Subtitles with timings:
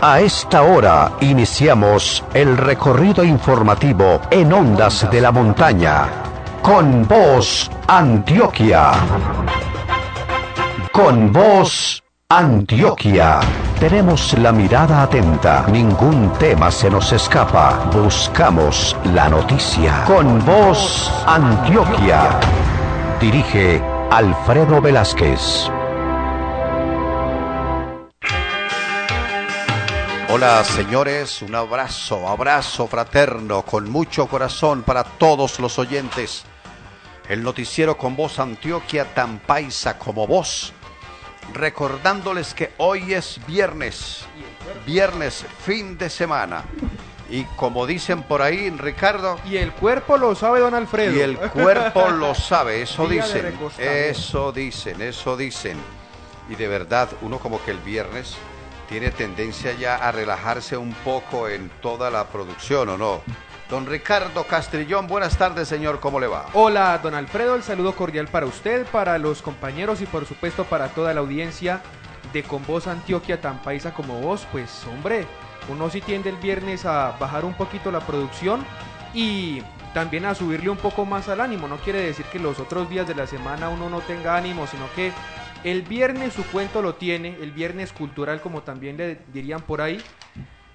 [0.00, 6.06] A esta hora iniciamos el recorrido informativo en Ondas de la Montaña.
[6.62, 8.92] Con voz Antioquia.
[10.92, 13.40] Con voz Antioquia.
[13.80, 15.66] Tenemos la mirada atenta.
[15.66, 17.90] Ningún tema se nos escapa.
[17.92, 20.04] Buscamos la noticia.
[20.04, 22.38] Con voz Antioquia.
[23.20, 25.68] Dirige Alfredo Velázquez.
[30.30, 36.44] Hola señores, un abrazo, abrazo fraterno con mucho corazón para todos los oyentes.
[37.30, 40.74] El noticiero con voz Antioquia tan paisa como vos.
[41.54, 44.26] Recordándoles que hoy es viernes,
[44.84, 46.62] viernes, fin de semana.
[47.30, 49.38] Y como dicen por ahí, Ricardo.
[49.46, 51.16] Y el cuerpo lo sabe, don Alfredo.
[51.16, 53.58] Y el cuerpo lo sabe, eso Día dicen.
[53.78, 55.78] Eso dicen, eso dicen.
[56.50, 58.36] Y de verdad, uno como que el viernes
[58.88, 63.20] tiene tendencia ya a relajarse un poco en toda la producción, ¿o no?
[63.68, 66.46] Don Ricardo Castrillón, buenas tardes, señor, ¿cómo le va?
[66.54, 70.88] Hola, don Alfredo, el saludo cordial para usted, para los compañeros y por supuesto para
[70.88, 71.82] toda la audiencia
[72.32, 74.46] de Con Voz Antioquia tan paisa como vos.
[74.50, 75.26] Pues hombre,
[75.68, 78.64] uno sí tiende el viernes a bajar un poquito la producción
[79.12, 81.68] y también a subirle un poco más al ánimo.
[81.68, 84.90] No quiere decir que los otros días de la semana uno no tenga ánimo, sino
[84.96, 85.12] que
[85.64, 90.00] el viernes su cuento lo tiene, el viernes cultural como también le dirían por ahí.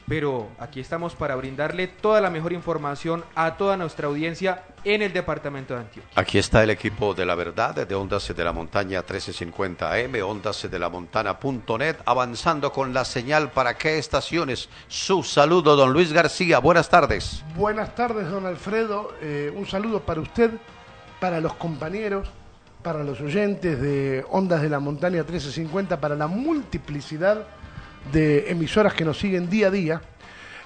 [0.07, 5.13] Pero aquí estamos para brindarle toda la mejor información a toda nuestra audiencia en el
[5.13, 6.11] departamento de Antioquia.
[6.15, 10.69] Aquí está el equipo de la verdad de Ondas de la Montaña 1350 AM, Ondas
[10.69, 14.67] de la Montana.net, avanzando con la señal para qué estaciones.
[14.89, 17.41] Su saludo, don Luis García, buenas tardes.
[17.55, 19.13] Buenas tardes, don Alfredo.
[19.21, 20.51] Eh, un saludo para usted,
[21.21, 22.29] para los compañeros,
[22.83, 27.47] para los oyentes de Ondas de la Montaña 1350, para la multiplicidad
[28.11, 30.01] de emisoras que nos siguen día a día.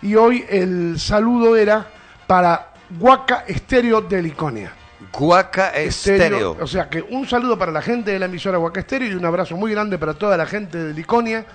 [0.01, 1.87] Y hoy el saludo era
[2.25, 4.73] para Huaca Estéreo de Liconia.
[5.13, 6.57] Guaca Estéreo.
[6.59, 9.25] O sea que un saludo para la gente de la emisora Huaca Estéreo y un
[9.25, 11.45] abrazo muy grande para toda la gente de Liconia,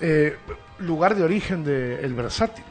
[0.00, 0.36] eh,
[0.78, 2.64] lugar de origen del Versátil.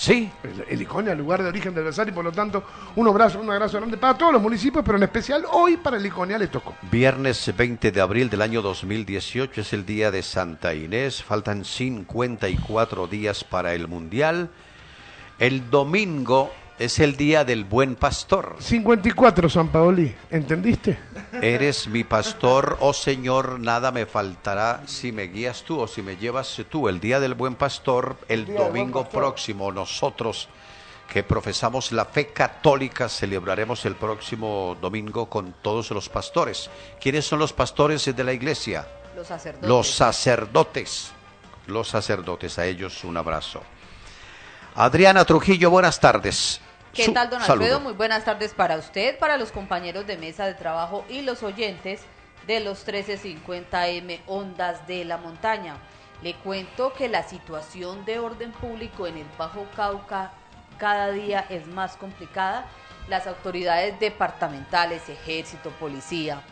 [0.00, 2.64] Sí, El, el Iconia, el lugar de origen del Versátil, por lo tanto,
[2.96, 6.06] un abrazo, un abrazo grande para todos los municipios, pero en especial hoy para el
[6.06, 6.74] Iconia le tocó.
[6.90, 11.22] Viernes 20 de abril del año 2018 es el día de Santa Inés.
[11.22, 14.48] Faltan 54 días para el Mundial.
[15.38, 16.50] El domingo
[16.80, 18.56] es el día del buen pastor.
[18.58, 20.98] 54, San Paoli, ¿entendiste?
[21.42, 26.16] Eres mi pastor, oh Señor, nada me faltará si me guías tú o si me
[26.16, 26.88] llevas tú.
[26.88, 29.20] El día del buen pastor, el domingo Pastor.
[29.20, 30.48] próximo, nosotros
[31.06, 36.70] que profesamos la fe católica celebraremos el próximo domingo con todos los pastores.
[36.98, 38.88] ¿Quiénes son los pastores de la iglesia?
[39.14, 39.68] Los sacerdotes.
[39.68, 41.12] Los sacerdotes.
[41.66, 43.60] Los sacerdotes, a ellos un abrazo.
[44.76, 46.62] Adriana Trujillo, buenas tardes.
[46.92, 47.80] ¿Qué Su- tal, don Alfredo?
[47.80, 52.00] Muy buenas tardes para usted, para los compañeros de mesa de trabajo y los oyentes
[52.46, 55.76] de los 1350M Ondas de la Montaña.
[56.22, 60.32] Le cuento que la situación de orden público en el Bajo Cauca
[60.78, 62.66] cada día es más complicada.
[63.08, 66.42] Las autoridades departamentales, ejército, policía,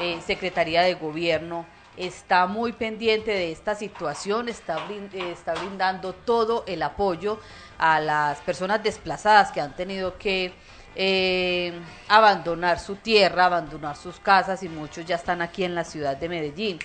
[0.00, 1.66] eh, Secretaría de Gobierno,
[1.96, 7.38] está muy pendiente de esta situación, está, eh, está brindando todo el apoyo
[7.78, 10.52] a las personas desplazadas que han tenido que
[10.96, 11.72] eh,
[12.08, 16.28] abandonar su tierra, abandonar sus casas y muchos ya están aquí en la ciudad de
[16.28, 16.78] Medellín.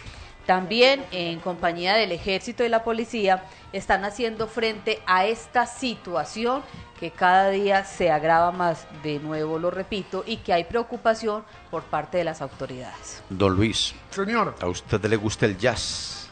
[0.49, 6.63] También en compañía del ejército y la policía están haciendo frente a esta situación
[6.99, 11.83] que cada día se agrava más, de nuevo lo repito, y que hay preocupación por
[11.83, 13.21] parte de las autoridades.
[13.29, 16.31] Don Luis, Señor, ¿a usted le gusta el jazz?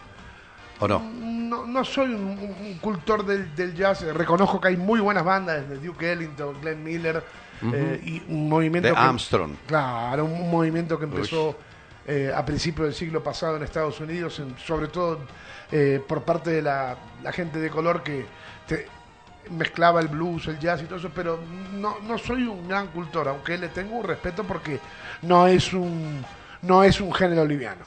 [0.80, 0.98] ¿O no?
[1.00, 5.86] no, no soy un, cultor del, del jazz, reconozco que hay muy buenas bandas, desde
[5.86, 7.24] Duke Ellington, Glenn Miller,
[7.72, 9.00] eh, y un movimiento De que...
[9.00, 9.52] Armstrong.
[9.68, 11.56] Claro, un movimiento que empezó
[12.08, 15.20] eh, a principios del siglo pasado en Estados Unidos, en- sobre todo
[15.72, 18.26] eh, por parte de la, la gente de color que
[18.68, 18.88] te-
[19.52, 21.40] mezclaba el blues, el jazz y todo eso, pero
[21.74, 24.80] no, no soy un gran cultor, aunque le tengo un respeto porque
[25.22, 26.24] no es un,
[26.64, 27.86] no es un género liviano.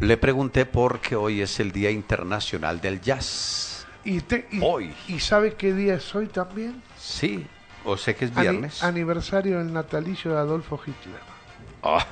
[0.00, 3.86] Le pregunté porque hoy es el Día Internacional del Jazz.
[4.04, 4.94] Y, te- y, Hoy.
[5.08, 6.82] ¿Y sabe qué día es hoy también?
[6.98, 7.46] Sí,
[7.84, 8.82] o sé que es Ani- viernes.
[8.82, 11.20] aniversario del natalicio de Adolfo Hitler.
[11.82, 12.06] Ah.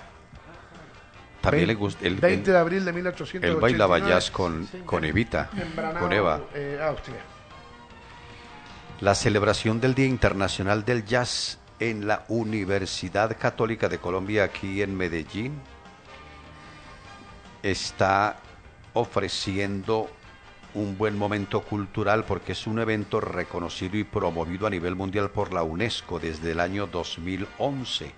[1.50, 2.06] También le gusta.
[2.06, 3.60] Él, 20 él- de abril de él 1889.
[3.60, 6.40] bailaba jazz con, con Evita, en Branau, con Eva.
[6.54, 7.18] eh, Austria.
[9.00, 14.96] La celebración del Día Internacional del Jazz en la Universidad Católica de Colombia aquí en
[14.96, 15.52] Medellín
[17.62, 18.36] está
[18.94, 20.10] ofreciendo
[20.74, 25.52] un buen momento cultural porque es un evento reconocido y promovido a nivel mundial por
[25.52, 28.12] la UNESCO desde el año 2011.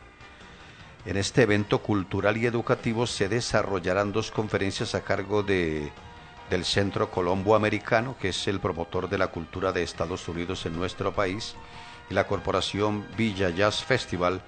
[1.06, 5.90] En este evento cultural y educativo se desarrollarán dos conferencias a cargo de,
[6.50, 10.76] del Centro Colombo Americano, que es el promotor de la cultura de Estados Unidos en
[10.76, 11.54] nuestro país,
[12.10, 14.42] y la Corporación Villa Jazz Festival,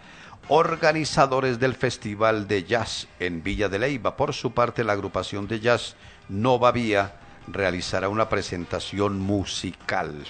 [0.49, 4.17] organizadores del Festival de Jazz en Villa de Leyva.
[4.17, 5.97] Por su parte, la agrupación de jazz
[6.29, 7.15] Nova Vía
[7.47, 10.25] realizará una presentación musical.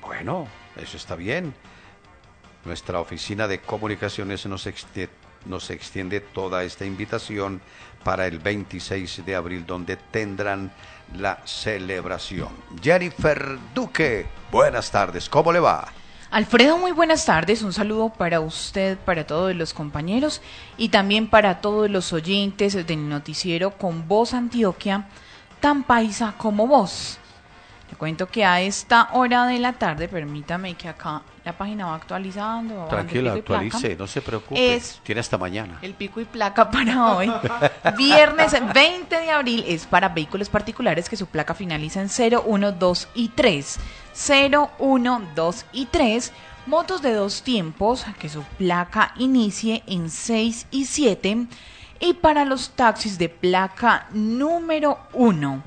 [0.00, 1.54] Bueno, eso está bien.
[2.68, 5.10] Nuestra oficina de comunicaciones nos, extiende,
[5.46, 7.62] nos extiende toda esta invitación
[8.04, 10.70] para el 26 de abril, donde tendrán
[11.16, 12.50] la celebración.
[12.82, 15.88] Jennifer Duque, buenas tardes, ¿cómo le va?
[16.30, 17.62] Alfredo, muy buenas tardes.
[17.62, 20.42] Un saludo para usted, para todos los compañeros
[20.76, 25.08] y también para todos los oyentes del noticiero con Voz Antioquia,
[25.60, 27.18] tan paisa como vos.
[27.90, 31.94] Le cuento que a esta hora de la tarde, permítame que acá la página va
[31.94, 32.76] actualizando.
[32.76, 34.74] va Tranquila, actualice, no se preocupe.
[34.74, 35.78] Es- Tiene hasta mañana.
[35.80, 37.32] El pico y placa para hoy.
[37.96, 42.72] Viernes 20 de abril es para vehículos particulares que su placa finaliza en 0, 1,
[42.72, 43.78] 2 y 3.
[44.12, 46.32] 0, 1, 2 y 3.
[46.66, 51.46] Motos de dos tiempos que su placa inicie en 6 y 7.
[52.00, 55.62] Y para los taxis de placa número 1.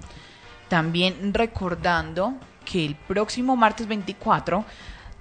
[0.72, 2.34] También recordando
[2.64, 4.64] que el próximo martes 24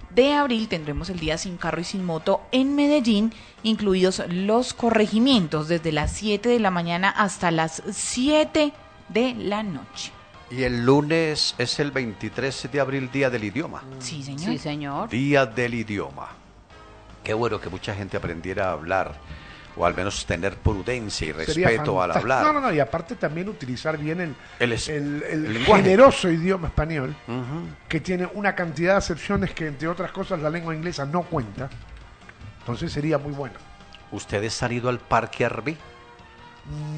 [0.09, 5.67] de abril tendremos el día sin carro y sin moto en Medellín, incluidos los corregimientos
[5.67, 8.71] desde las 7 de la mañana hasta las 7
[9.09, 10.13] de la noche.
[10.49, 13.83] Y el lunes es el 23 de abril, Día del Idioma.
[13.99, 14.53] Sí, señor.
[14.53, 15.09] Sí, señor.
[15.09, 16.29] Día del Idioma.
[17.25, 19.15] Qué bueno que mucha gente aprendiera a hablar,
[19.75, 22.43] o al menos tener prudencia y respeto al hablar.
[22.45, 25.83] No, no, no, y aparte también utilizar bien el, El es- el- el el lenguaje.
[25.83, 27.15] generoso idioma español,
[27.87, 31.69] que tiene una cantidad de acepciones que, entre otras cosas, la lengua inglesa no cuenta.
[32.59, 33.55] Entonces sería muy bueno.
[34.11, 35.77] ¿Ustedes han ido al Parque Arby?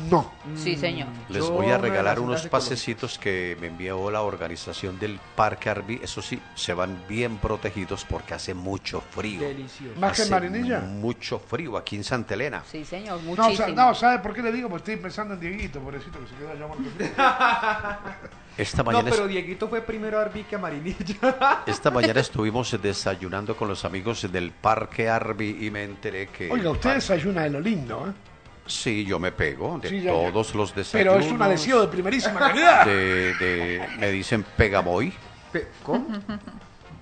[0.10, 0.32] No.
[0.56, 1.08] Sí, señor.
[1.30, 6.02] Les voy a regalar unos pasecitos que me envió la organización del Parque Arby.
[6.04, 9.40] Eso sí, se van bien protegidos porque hace mucho frío.
[9.40, 10.00] Delicioso.
[10.00, 10.80] ¿Más que en Marinilla?
[10.82, 12.64] Mucho frío aquí en Santa Elena.
[12.70, 13.22] Sí, señor.
[13.24, 14.68] No, no, ¿sabe por qué le digo?
[14.70, 16.68] Porque estoy pensando en Dieguito, pobrecito, que se quedó allá.
[18.58, 21.64] Esta No, mañana, es- pero Dieguito fue primero a Arby que a Marinilla.
[21.66, 26.52] esta mañana estuvimos desayunando con los amigos del Parque Arby y me enteré que...
[26.52, 28.33] Oiga, usted desayuna de lo lindo, ¿eh?
[28.66, 30.12] Sí, yo me pego de Sí, ya, ya.
[30.12, 31.16] todos los desayunos.
[31.16, 32.86] Pero es un adhesivo de primerísima calidad.
[32.86, 35.14] de, de- me dicen Pegamoy.
[35.52, 36.08] Pe- ¿Cómo?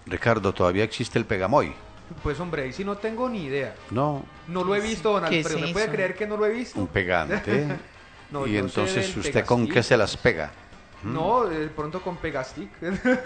[0.05, 1.73] Ricardo, ¿todavía existe el Pegamoy?
[2.23, 3.73] Pues hombre, ahí sí no tengo ni idea.
[3.91, 5.67] No, No lo he visto, don ¿Qué es Alfredo.
[5.67, 6.79] ¿Me puede creer que no lo he visto?
[6.79, 7.67] un pegante.
[8.31, 10.51] No, y entonces, ¿usted con qué se las pega?
[11.03, 12.69] No, de pronto con Pegastic.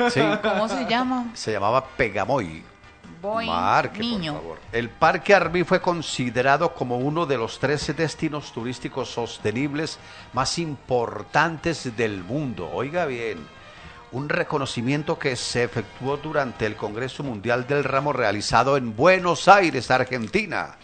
[0.10, 1.28] Sí, ¿Cómo se llama?
[1.36, 2.64] se llamaba Pegamoy.
[3.48, 4.34] Marque, niño.
[4.34, 4.60] por favor.
[4.72, 10.00] El Parque Arby fue considerado como uno de los 13 destinos turísticos sostenibles
[10.34, 12.70] más importantes del mundo.
[12.72, 13.46] Oiga bien,
[14.12, 19.92] un reconocimiento que se efectuó durante el Congreso Mundial del Ramo realizado en Buenos Aires,
[19.92, 20.78] Argentina.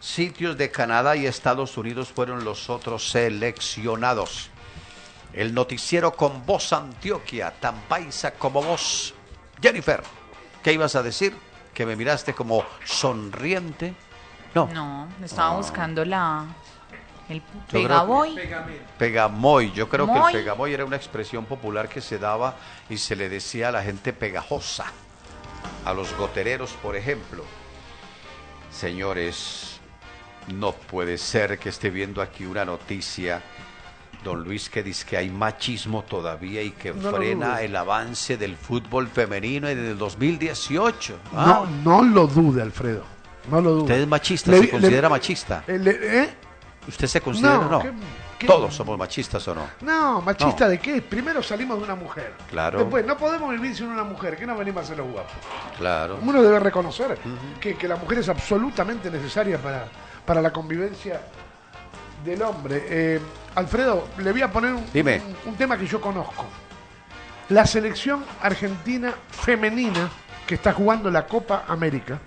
[0.00, 4.48] Sitios de Canadá y Estados Unidos fueron los otros seleccionados.
[5.32, 9.14] El noticiero con voz Antioquia, tan paisa como vos.
[9.60, 10.02] Jennifer,
[10.62, 11.34] ¿qué ibas a decir?
[11.74, 13.94] Que me miraste como sonriente.
[14.54, 16.46] No, No, estaba buscando la
[17.28, 18.36] el pegaboy.
[18.98, 19.70] pegamoy.
[19.70, 22.56] Yo creo que el pegamoy era una expresión popular que se daba
[22.88, 24.86] y se le decía a la gente pegajosa.
[25.84, 27.44] A los gotereros, por ejemplo.
[28.72, 29.80] Señores,
[30.48, 33.42] no puede ser que esté viendo aquí una noticia,
[34.24, 38.56] don Luis, que dice que hay machismo todavía y que No frena el avance del
[38.56, 41.18] fútbol femenino en el 2018.
[41.32, 43.04] No, Ah, no lo dude, Alfredo.
[43.50, 43.82] No lo dude.
[43.84, 44.50] ¿Usted es machista?
[44.50, 45.64] Le- ¿Se le- considera machista?
[45.66, 46.30] Eh, le- ¿eh?
[46.88, 47.80] ¿Usted se considera o No, no?
[47.82, 47.92] ¿qué-
[48.38, 49.66] qué- Todos somos machistas o no.
[49.82, 50.70] No, machista No.
[50.70, 51.02] de qué?
[51.02, 52.32] Primero salimos de una mujer.
[52.50, 52.78] Claro.
[52.80, 54.36] Después, no podemos vivir sin una mujer.
[54.36, 55.32] que no venimos a hacer los guapos?
[55.78, 56.18] Claro.
[56.22, 57.18] Uno debe reconocer
[57.60, 59.86] que, que la mujer es absolutamente necesaria para,
[60.24, 61.20] para la convivencia
[62.24, 62.82] del hombre.
[62.88, 63.20] Eh,
[63.54, 65.20] Alfredo, le voy a poner un, Dime.
[65.44, 66.44] un- un tema que yo conozco.
[67.48, 70.08] La selección argentina femenina
[70.46, 72.18] que está jugando la Copa América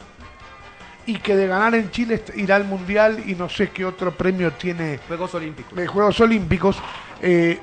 [1.05, 4.51] y que de ganar en Chile irá al Mundial y no sé qué otro premio
[4.53, 5.75] tiene Juegos Olímpicos.
[5.75, 6.77] de Juegos Olímpicos,
[7.21, 7.59] eh,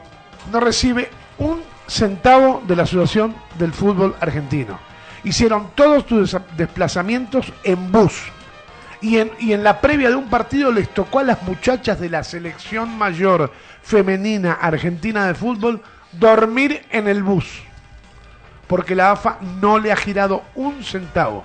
[0.52, 4.78] no recibe un centavo de la Asociación del Fútbol Argentino.
[5.24, 8.22] Hicieron todos sus desplazamientos en bus.
[9.02, 12.10] Y en, y en la previa de un partido les tocó a las muchachas de
[12.10, 13.50] la selección mayor
[13.82, 15.80] femenina argentina de fútbol
[16.12, 17.46] dormir en el bus,
[18.66, 21.44] porque la AFA no le ha girado un centavo.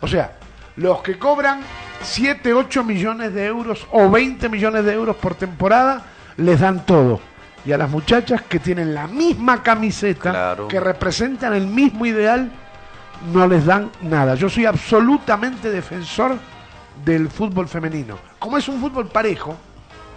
[0.00, 0.32] O sea,
[0.76, 1.60] los que cobran
[2.02, 6.02] 7, 8 millones de euros o 20 millones de euros por temporada,
[6.38, 7.20] les dan todo.
[7.66, 10.66] Y a las muchachas que tienen la misma camiseta, Claro.
[10.68, 12.50] que representan el mismo ideal,
[13.34, 14.34] no les dan nada.
[14.34, 16.36] Yo soy absolutamente defensor
[17.04, 18.18] del fútbol femenino.
[18.38, 19.56] Como es un fútbol parejo,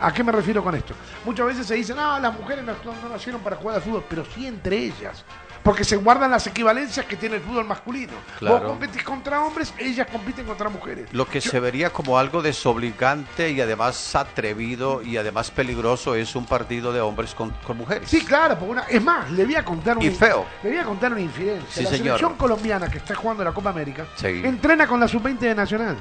[0.01, 0.93] ¿a qué me refiero con esto?
[1.25, 4.23] Muchas veces se dice, no, las mujeres no, no nacieron para jugar al fútbol, pero
[4.25, 5.23] sí entre ellas.
[5.63, 8.11] Porque se guardan las equivalencias que tiene el fútbol masculino.
[8.37, 8.59] Claro.
[8.59, 11.07] Vos competís contra hombres, ellas compiten contra mujeres.
[11.13, 16.45] Lo que se vería como algo desobligante y además atrevido y además peligroso es un
[16.45, 18.09] partido de hombres con, con mujeres.
[18.09, 20.45] Sí, claro, porque una, es más, le voy a contar un Y feo.
[20.63, 21.65] Le voy a contar una infidencia.
[21.69, 22.05] Sí, la señor.
[22.17, 24.41] selección colombiana que está jugando la Copa América Sí.
[24.43, 25.95] entrena con la sub-20 de Nacional.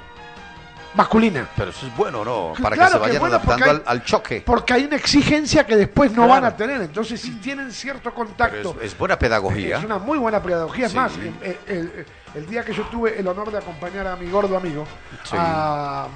[0.95, 1.49] Masculina.
[1.57, 2.53] Pero eso es bueno, ¿no?
[2.63, 4.43] Para Claro que se que vayan bueno, adaptando hay- al, al choque.
[4.45, 6.31] Porque hay una exigencia que después no Claro.
[6.31, 6.81] van a tener.
[6.83, 8.77] Entonces, si tienen cierto contacto.
[8.81, 9.79] es, es buena pedagogía.
[9.79, 10.87] Es una muy buena pedagogía.
[10.87, 10.97] Es Sí.
[10.99, 14.29] más, el, el- el- el día que yo tuve el honor de acompañar a mi
[14.31, 14.85] gordo amigo
[15.25, 15.37] Sí.
[15.39, 16.09] a-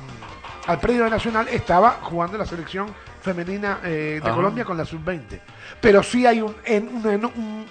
[0.66, 2.92] al predio Nacional, estaba jugando la selección
[3.22, 4.34] femenina eh, de Ajá.
[4.36, 5.40] Colombia con la sub-20.
[5.80, 7.66] Pero sí hay un, en- eno- un-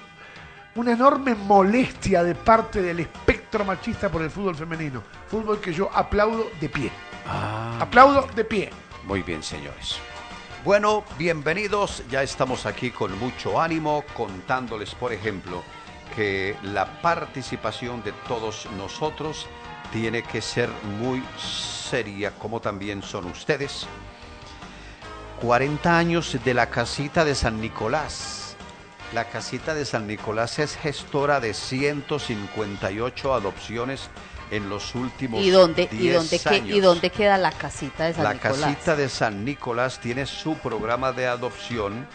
[0.76, 5.02] una enorme molestia de parte del espectro machista por el fútbol femenino.
[5.28, 6.92] Fútbol que yo aplaudo de pie.
[7.28, 8.70] Ah, Aplaudo de pie.
[9.06, 9.98] muy bien, señores.
[10.66, 12.04] Bueno, bienvenidos.
[12.10, 15.64] Ya estamos aquí con mucho ánimo contándoles, por ejemplo,
[16.16, 19.48] que la participación de todos nosotros
[19.94, 23.88] tiene que ser muy seria, como también son ustedes.
[25.42, 28.45] 40 años de la casita de San Nicolás.
[29.14, 34.10] La casita de San Nicolás es gestora de 158 adopciones
[34.52, 36.78] en los últimos ¿Y dónde, y, 10 dónde que- años.
[36.78, 38.60] ¿Y dónde queda la casita de San La Nicolás?
[38.60, 42.08] casita de San Nicolás tiene su programa de adopción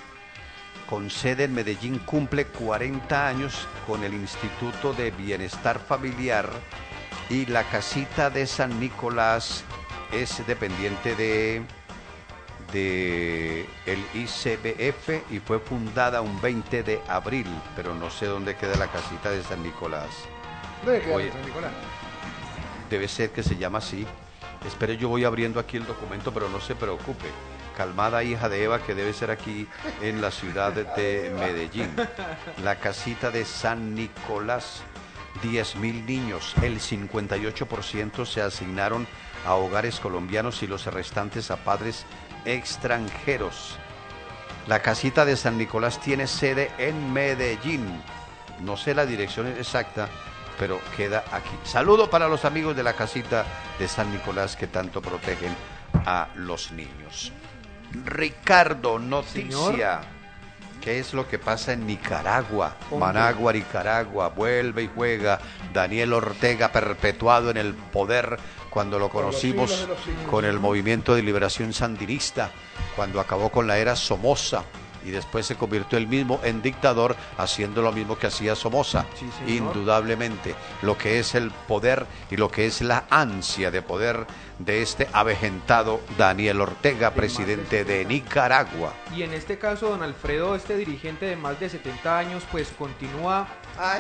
[0.89, 6.51] con sede en Medellín, cumple 40 años con el Instituto de Bienestar Familiar
[7.31, 9.63] y la casita de San Nicolás
[10.13, 11.63] es dependiente de,
[12.73, 17.47] de el ICBF y fue fundada un 20 de abril,
[17.77, 20.11] pero no sé dónde queda la casita de San Nicolás.
[20.87, 21.27] Oye.
[21.27, 21.73] en San Nicolás.
[22.89, 24.07] Debe ser que se llama así.
[24.67, 27.29] Espere, yo voy abriendo aquí el documento, pero no se preocupe.
[27.77, 29.67] Calmada hija de Eva, que debe ser aquí
[30.03, 31.95] en la ciudad de Medellín.
[32.63, 34.83] La casita de San Nicolás.
[35.43, 39.07] 10 mil niños, el 58% se asignaron
[39.47, 42.05] a hogares colombianos y los restantes a padres
[42.45, 43.77] extranjeros.
[44.67, 48.03] La casita de San Nicolás tiene sede en Medellín.
[48.61, 50.09] No sé la dirección exacta,
[50.59, 51.57] pero queda aquí.
[51.65, 53.45] Saludo para los amigos de la casita
[53.79, 55.55] de San Nicolás que tanto protegen
[56.05, 57.33] a los niños.
[58.05, 60.01] Ricardo, noticia.
[60.81, 62.75] ¿Qué es lo que pasa en Nicaragua?
[62.99, 65.39] Managua, Nicaragua, vuelve y juega.
[65.75, 68.39] Daniel Ortega perpetuado en el poder
[68.71, 69.89] cuando lo conocimos
[70.31, 72.51] con el movimiento de liberación sandinista,
[72.97, 74.65] cuando acabó con la era Somoza
[75.05, 79.07] y después se convirtió él mismo en dictador haciendo lo mismo que hacía Somoza.
[79.19, 79.57] Sí.
[79.57, 84.27] Indudablemente, lo que es el poder y lo que es la ansia de poder
[84.59, 88.93] de este avejentado Daniel Ortega, presidente de Nicaragua.
[89.17, 93.49] Y en este caso, don Alfredo, este dirigente de más de 70 años, pues continúa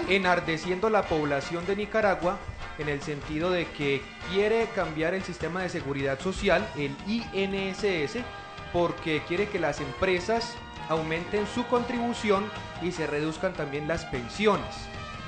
[0.09, 2.37] enardeciendo la población de Nicaragua
[2.81, 8.23] en el sentido de que quiere cambiar el sistema de seguridad social, el INSS,
[8.73, 10.55] porque quiere que las empresas
[10.89, 12.51] aumenten su contribución
[12.83, 14.75] y se reduzcan también las pensiones.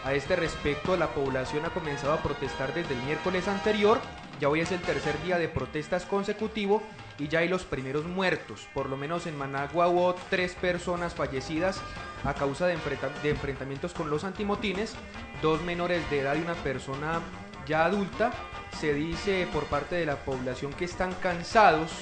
[0.05, 4.01] A este respecto, la población ha comenzado a protestar desde el miércoles anterior.
[4.41, 6.83] Ya hoy es el tercer día de protestas consecutivo
[7.23, 8.67] y ya hay los primeros muertos.
[8.75, 11.81] Por lo menos en Managua hubo tres personas fallecidas
[12.25, 12.77] a causa de,
[13.23, 14.95] de enfrentamientos con los antimotines,
[15.41, 17.21] dos menores de edad y una persona
[17.65, 18.33] ya adulta.
[18.81, 21.93] Se dice por parte de la población que están cansados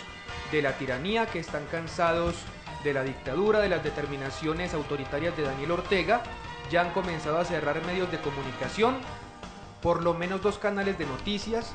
[0.51, 2.37] de la tiranía, que están cansados
[2.83, 6.23] de la dictadura, de las determinaciones autoritarias de Daniel Ortega.
[6.71, 8.97] Ya han comenzado a cerrar medios de comunicación,
[9.83, 11.75] por lo menos dos canales de noticias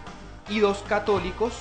[0.49, 1.53] y dos católicos,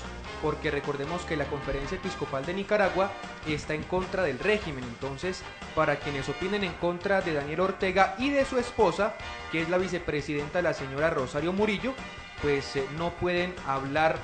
[0.44, 3.10] porque recordemos que la Conferencia Episcopal de Nicaragua
[3.48, 4.84] está en contra del régimen.
[4.84, 5.42] Entonces,
[5.74, 9.14] para quienes opinen en contra de Daniel Ortega y de su esposa,
[9.50, 11.94] que es la vicepresidenta, la señora Rosario Murillo,
[12.42, 14.18] pues eh, no pueden hablar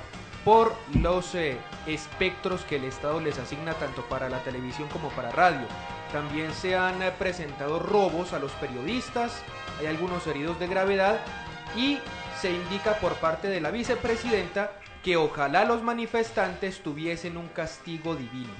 [0.45, 5.31] por los eh, espectros que el Estado les asigna tanto para la televisión como para
[5.31, 5.65] radio.
[6.11, 9.41] También se han eh, presentado robos a los periodistas,
[9.79, 11.19] hay algunos heridos de gravedad
[11.75, 11.97] y
[12.39, 14.73] se indica por parte de la vicepresidenta
[15.03, 18.53] que ojalá los manifestantes tuviesen un castigo divino.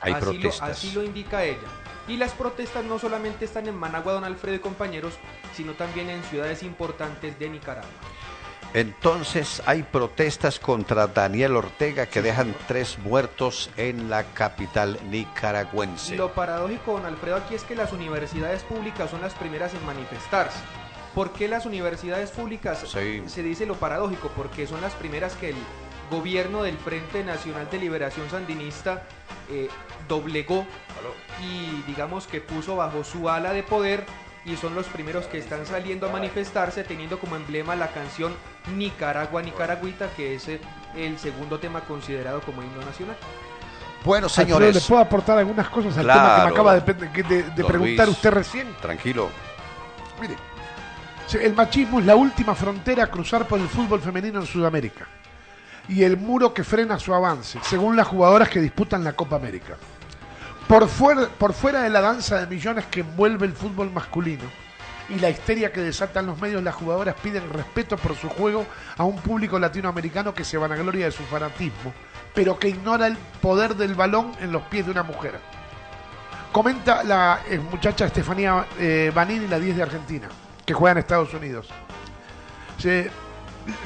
[0.00, 0.60] Hay así protestas.
[0.60, 1.68] Lo, así lo indica ella.
[2.06, 5.14] Y las protestas no solamente están en Managua, don Alfredo y compañeros,
[5.54, 7.88] sino también en ciudades importantes de Nicaragua.
[8.74, 16.16] Entonces hay protestas contra Daniel Ortega que dejan tres muertos en la capital nicaragüense.
[16.16, 20.58] Lo paradójico, don Alfredo, aquí es que las universidades públicas son las primeras en manifestarse.
[21.14, 23.22] ¿Por qué las universidades públicas Sí.
[23.26, 24.28] se dice lo paradójico?
[24.36, 25.56] Porque son las primeras que el
[26.10, 29.04] gobierno del Frente Nacional de Liberación Sandinista
[29.50, 29.68] eh,
[30.08, 30.66] doblegó
[31.42, 34.04] y digamos que puso bajo su ala de poder
[34.44, 38.34] y son los primeros que están saliendo a manifestarse teniendo como emblema la canción
[38.76, 40.60] Nicaragua Nicaragüita que es eh,
[40.96, 43.16] el segundo tema considerado como himno nacional.
[44.04, 46.20] Bueno, Alfredo, señores, ¿le puedo aportar algunas cosas al Claro.
[46.20, 48.16] tema que me acaba de, preguntar Luis.
[48.18, 48.74] usted recién?
[48.82, 49.30] tranquilo.
[50.20, 50.34] Mire,
[51.32, 55.06] el machismo es la última frontera a cruzar por el fútbol femenino en Sudamérica
[55.88, 59.76] y el muro que frena su avance, según las jugadoras que disputan la Copa América.
[60.68, 64.44] Por fuera, de la danza de millones que envuelve el fútbol masculino
[65.10, 68.66] y la histeria que desatan los medios, las jugadoras piden respeto por su juego
[68.96, 71.92] a un público latinoamericano que se vanagloria de su fanatismo,
[72.34, 75.38] pero que ignora el poder del balón en los pies de una mujer.
[76.50, 80.28] Comenta la eh, muchacha Estefanía eh, la 10 de Argentina,
[80.64, 81.68] que juega en Estados Unidos.
[82.78, 83.10] Se-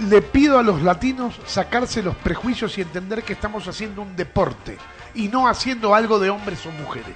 [0.09, 4.77] le pido a los latinos sacarse los prejuicios y entender que estamos haciendo un deporte
[5.15, 7.15] y no haciendo algo de hombres o mujeres.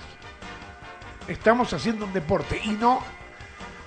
[1.26, 3.00] Estamos haciendo un deporte y no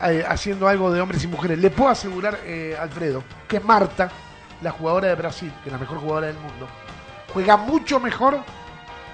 [0.02, 1.58] eh, haciendo algo de hombres y mujeres.
[1.60, 4.10] Le puedo asegurar, eh, Alfredo, que Marta,
[4.62, 6.68] la jugadora de Brasil, que es la mejor jugadora del mundo,
[7.34, 8.40] juega mucho mejor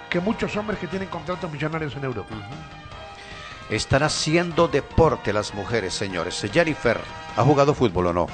[0.09, 2.33] que muchos hombres que tienen contratos millonarios en Europa.
[3.71, 6.45] Están haciendo deporte las mujeres, señores.
[6.51, 6.99] Jennifer,
[7.37, 8.27] ¿ha jugado fútbol o no?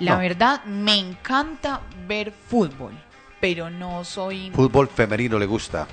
[0.00, 0.18] La No.
[0.18, 2.92] verdad, me encanta ver fútbol,
[3.40, 4.50] pero no soy...
[4.50, 5.86] Fútbol femenino le gusta.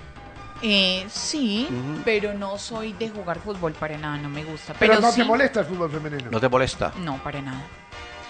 [0.64, 1.68] Eh, sí,
[2.04, 4.74] pero no soy de jugar fútbol para nada, no me gusta.
[4.80, 6.30] Pero, Pero, no sí, te molesta el fútbol femenino.
[6.32, 6.92] ¿No te molesta?
[6.98, 7.62] No, para nada.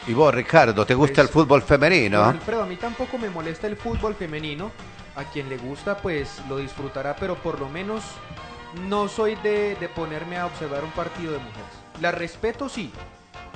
[0.08, 2.24] ¿Y vos, Ricardo, te gusta Pues, el fútbol femenino?
[2.25, 4.72] Alfredo, a mí tampoco me molesta el fútbol femenino.
[5.16, 8.01] A quien le gusta, pues lo disfrutará, pero por lo menos
[8.88, 11.70] no soy de, de ponerme a observar un partido de mujeres.
[12.00, 12.92] La respeto, sí,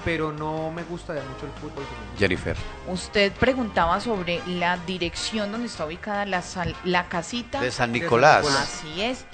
[0.03, 2.17] pero no me gusta de mucho el fútbol femenino.
[2.19, 2.55] Jennifer.
[2.87, 7.59] Usted preguntaba sobre la dirección donde está ubicada la, sal- la casita.
[7.61, 7.91] De San.
[7.91, 8.45] Nicolás.
[8.47, 9.25] Así es.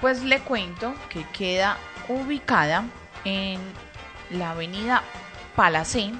[0.00, 1.76] Pues le cuento que queda
[2.08, 2.84] ubicada
[3.24, 3.60] en
[4.30, 5.02] la avenida
[5.54, 6.12] Palacé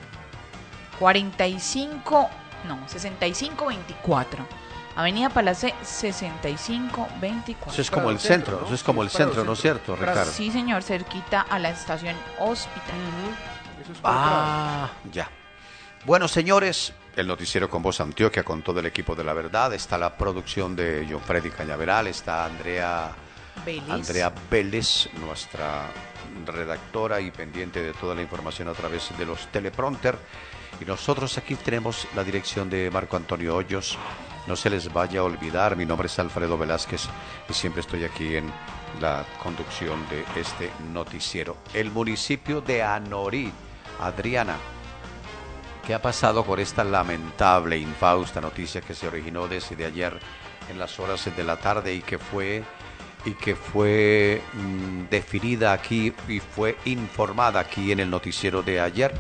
[0.99, 2.29] 45,
[2.69, 4.47] no, 6524.
[4.97, 7.73] Avenida Palacé 6524.
[7.73, 8.67] Eso es como el centro, centro, ¿no?
[8.67, 10.31] eso es como Sí, el centro, ¿no es cierto, Ricardo?
[10.33, 12.97] Sí, señor, cerquita a la estación hospital.
[12.97, 15.31] Ujú, Eso es Ah, ya.
[16.05, 19.73] Bueno, señores, el noticiero con voz Antioquia, con todo el equipo de la verdad.
[19.75, 23.13] Está la producción de John Freddy Cañaveral, está Andrea,
[23.65, 23.91] Vélez.
[23.91, 25.87] Andrea Vélez, nuestra
[26.47, 30.17] redactora y pendiente de toda la información a través de los teleprompter.
[30.81, 33.99] Y nosotros aquí tenemos la dirección de Marco Antonio Hoyos.
[34.47, 37.03] No se les vaya a olvidar, mi nombre es Alfredo Velázquez
[37.49, 38.51] y siempre estoy aquí en
[39.01, 41.59] la conducción de este noticiero.
[41.75, 43.53] El municipio de Anorí,
[44.01, 44.57] Adriana,
[45.87, 50.19] ¿qué ha pasado con esta lamentable, infausta noticia que se originó desde ayer
[50.69, 52.63] en las horas de la tarde y que fue
[53.27, 59.13] y que fue mm, definida aquí y fue informada aquí en el noticiero de ayer?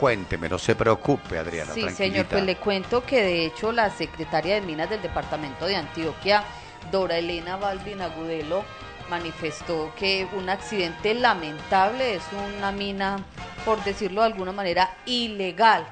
[0.00, 1.74] Cuénteme, no se preocupe, Adriana.
[1.74, 5.76] Sí, señor, pues le cuento que de hecho la secretaria de Minas del departamento de
[5.76, 6.42] Antioquia,
[6.90, 8.64] Dora Elena Balvin Agudelo,
[9.10, 12.22] manifestó que un accidente lamentable es
[12.56, 13.18] una mina,
[13.66, 15.86] por decirlo de alguna manera, ilegal,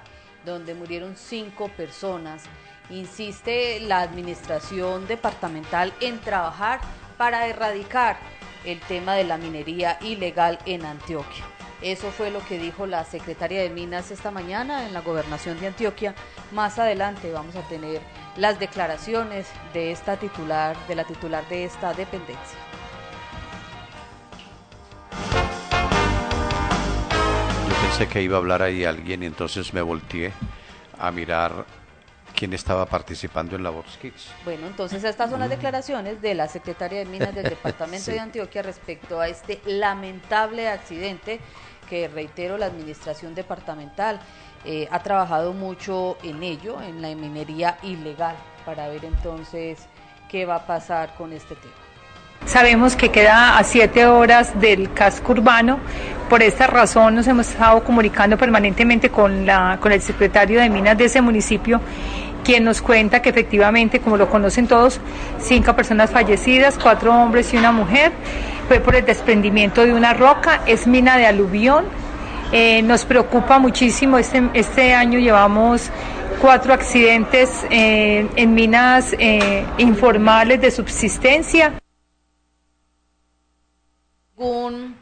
[0.46, 2.44] donde murieron cinco personas.
[2.88, 6.80] Insiste la administración departamental en trabajar
[7.18, 8.16] para erradicar
[8.64, 11.57] el tema de la minería ilegal en Antioquia.
[11.80, 15.68] Eso fue lo que dijo la secretaria de Minas esta mañana en la gobernación de
[15.68, 16.14] Antioquia.
[16.50, 18.00] Más adelante vamos a tener
[18.36, 22.58] las declaraciones de esta titular, de la titular de esta dependencia.
[27.68, 30.32] Yo pensé que iba a hablar ahí alguien y entonces me volteé
[30.98, 31.64] a mirar
[32.34, 34.28] quién estaba participando en la Vox Kids.
[34.44, 38.12] Bueno, entonces estas son las declaraciones de la secretaria de Minas del departamento Sí.
[38.12, 41.40] de Antioquia respecto a este lamentable accidente
[41.88, 44.20] que, reitero, la administración departamental
[44.64, 49.78] eh, ha trabajado mucho en ello, en la minería ilegal, para ver entonces
[50.28, 51.74] qué va a pasar con este tema.
[52.46, 55.78] Sabemos que queda a siete horas del casco urbano.
[56.30, 60.96] Por esta razón nos hemos estado comunicando permanentemente con, la, con el secretario de Minas
[60.96, 61.80] de ese municipio,
[62.44, 65.00] quien nos cuenta que efectivamente, como lo conocen todos,
[65.40, 68.12] cinco personas fallecidas, cuatro hombres y una mujer,
[68.68, 71.86] fue por el desprendimiento de una roca, es mina de aluvión.
[72.52, 75.90] Eh, nos preocupa muchísimo, este, este año llevamos
[76.40, 81.80] cuatro accidentes eh, en minas eh, informales de subsistencia.
[84.36, 84.94] Según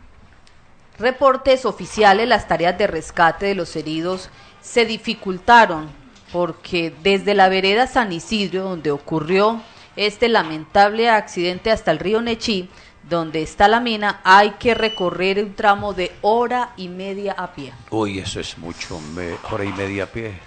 [0.98, 5.90] reportes oficiales, las tareas de rescate de los heridos se dificultaron
[6.32, 9.60] porque desde la vereda San Isidro, donde ocurrió
[9.96, 12.68] este lamentable accidente hasta el río Nechí,
[13.08, 17.72] donde está la mina, hay que recorrer un tramo de hora y media a pie.
[17.90, 20.38] Uy, eso es mucho, me- hora y media a pie.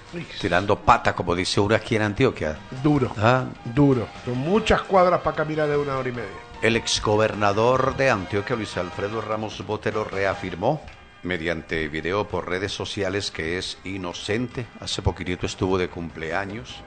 [0.41, 2.57] Tirando pata, como dice uno aquí en Antioquia.
[2.83, 4.07] Duro, Ah, duro.
[4.25, 6.29] Son muchas cuadras para caminar de una hora y media.
[6.61, 10.81] El exgobernador de Antioquia, Luis Alfredo Ramos Botero, reafirmó
[11.23, 14.65] mediante video por redes sociales que es inocente.
[14.81, 16.81] Hace poquitito estuvo de cumpleaños.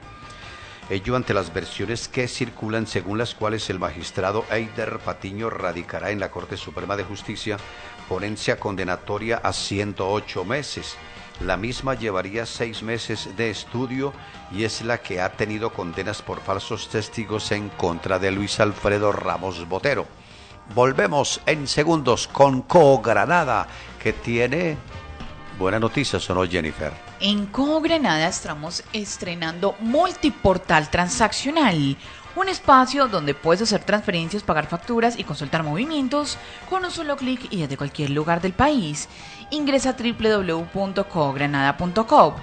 [0.93, 6.21] Ello ante las versiones que circulan según las cuales el magistrado Eider Patiño radicará en
[6.21, 7.57] la Corte Suprema de Justicia
[8.11, 10.97] ponencia condenatoria a 108 meses.
[11.41, 14.13] La misma llevaría seis meses de estudio
[14.51, 19.13] y es la que ha tenido condenas por falsos testigos en contra de Luis Alfredo
[19.13, 20.07] Ramos Botero.
[20.75, 23.67] Volvemos en segundos con Co Granada,
[23.99, 24.77] que tiene
[25.59, 27.12] buenas noticias, ¿o no, Jennifer?
[27.25, 31.97] En Cojo Granada estamos estrenando Multiportal Transaccional,
[32.35, 36.37] un espacio donde puedes hacer transferencias, pagar facturas y consultar movimientos
[36.69, 39.09] con un solo clic y desde cualquier lugar del país.
[39.51, 42.35] Ingresa a www.cogranada.com.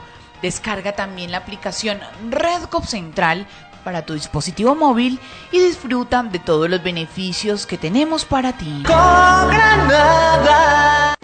[0.41, 3.47] Descarga también la aplicación Redcop Central
[3.83, 5.19] para tu dispositivo móvil
[5.51, 8.83] y disfruta de todos los beneficios que tenemos para ti.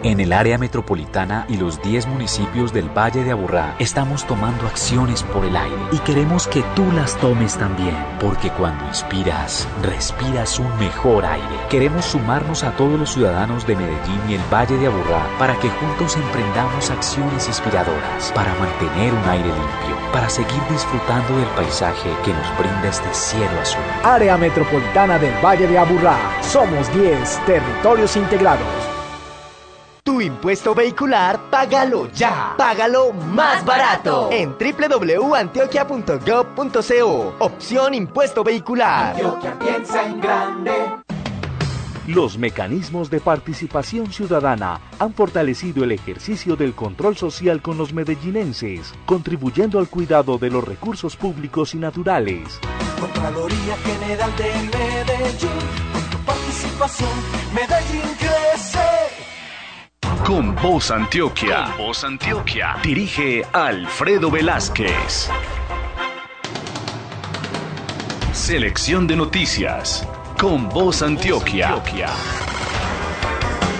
[0.06, 5.24] En el área metropolitana y los 10 municipios del Valle de Aburrá estamos tomando acciones
[5.24, 10.78] por el aire y queremos que tú las tomes también, porque cuando inspiras, respiras un
[10.78, 11.58] mejor aire.
[11.70, 15.70] Queremos sumarnos a todos los ciudadanos de Medellín y el Valle de Aburrá para que
[15.70, 22.32] juntos emprendamos acciones inspiradoras para mantener un aire limpio, para seguir disfrutando del paisaje que
[22.32, 23.82] nos brinda este cielo azul.
[24.04, 26.16] Área Metropolitana del Valle de Aburrá.
[26.42, 28.95] Somos 10 territorios integrados.
[30.06, 32.54] Tu impuesto vehicular, págalo ya.
[32.56, 37.34] Págalo más barato en www.antioquia.gov.co.
[37.40, 39.16] Opción impuesto vehicular.
[39.58, 40.72] piensa en grande.
[42.06, 48.94] Los mecanismos de participación ciudadana han fortalecido el ejercicio del control social con los medellinenses,
[49.06, 52.60] contribuyendo al cuidado de los recursos públicos y naturales.
[53.00, 55.50] Contraloría General de Medellín,
[55.92, 57.10] con tu participación,
[57.52, 58.25] Medellín.
[60.26, 61.66] Con Voz Antioquia.
[61.76, 62.74] Con Voz Antioquia.
[62.82, 65.30] Dirige Alfredo Velázquez.
[68.32, 70.04] Selección de noticias.
[70.36, 71.76] Con Voz Antioquia.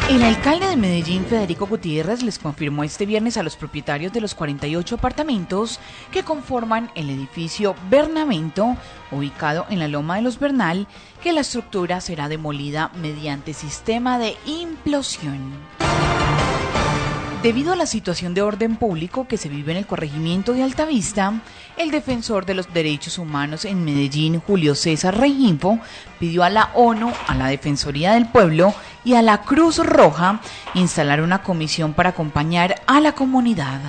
[0.09, 4.37] El alcalde de Medellín, Federico Gutiérrez, les confirmó este viernes a los propietarios de los
[4.37, 5.81] 48 apartamentos
[6.13, 8.77] que conforman el edificio Bernavento,
[9.11, 10.87] ubicado en la Loma de los Bernal,
[11.25, 15.41] que la estructura será demolida mediante sistema de implosión.
[17.43, 21.43] Debido a la situación de orden público que se vive en el corregimiento de Altavista,
[21.77, 25.79] el defensor de los derechos humanos en Medellín, Julio César Rengifo,
[26.19, 30.41] pidió a la ONU, a la Defensoría del Pueblo y a la Cruz Roja
[30.75, 33.81] instalar una comisión para acompañar a la comunidad.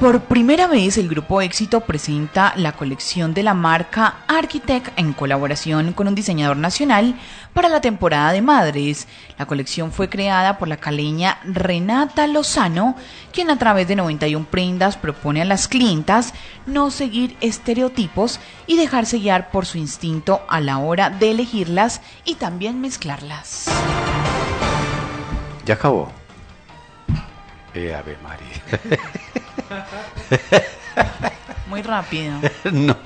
[0.00, 5.92] Por primera vez, el Grupo Éxito presenta la colección de la marca Architect en colaboración
[5.92, 7.16] con un diseñador nacional
[7.52, 9.08] para la temporada de Madres.
[9.38, 12.96] La colección fue creada por la caleña Renata Lozano,
[13.30, 16.32] quien a través de 91 prendas propone a las clientas
[16.64, 22.36] no seguir estereotipos y dejarse guiar por su instinto a la hora de elegirlas y
[22.36, 23.66] también mezclarlas.
[25.66, 26.19] ¿Ya acabó?
[27.74, 28.62] Eh, Ave María.
[31.66, 32.40] Muy rápido.
[32.72, 32.98] no.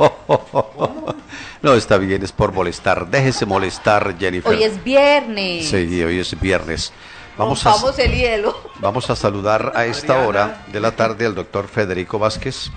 [1.61, 3.07] No, está bien, es por molestar.
[3.09, 4.53] Déjese molestar, Jennifer.
[4.53, 5.68] Hoy es viernes.
[5.68, 6.92] Sí, hoy es viernes.
[7.37, 8.57] Vamos a, el hielo.
[8.79, 12.70] vamos a saludar a esta hora de la tarde al doctor Federico Vázquez.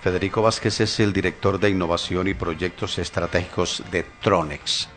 [0.00, 4.88] Federico Vázquez es el director de innovación y proyectos estratégicos de Tronex.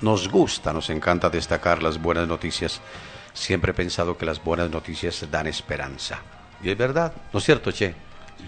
[0.00, 2.80] Nos gusta, nos encanta destacar las buenas noticias.
[3.32, 6.20] Siempre he pensado que las buenas noticias dan esperanza.
[6.62, 7.94] Y es verdad, ¿no es cierto, Che?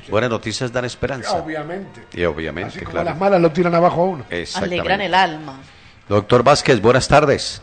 [0.09, 1.33] Buenas noticias dan esperanza.
[1.37, 2.07] Obviamente.
[2.12, 3.11] Y obviamente, Así como claro.
[3.11, 4.25] las malas lo tiran abajo a uno.
[4.57, 5.59] Alegran el alma.
[6.09, 7.62] Doctor Vázquez, buenas tardes.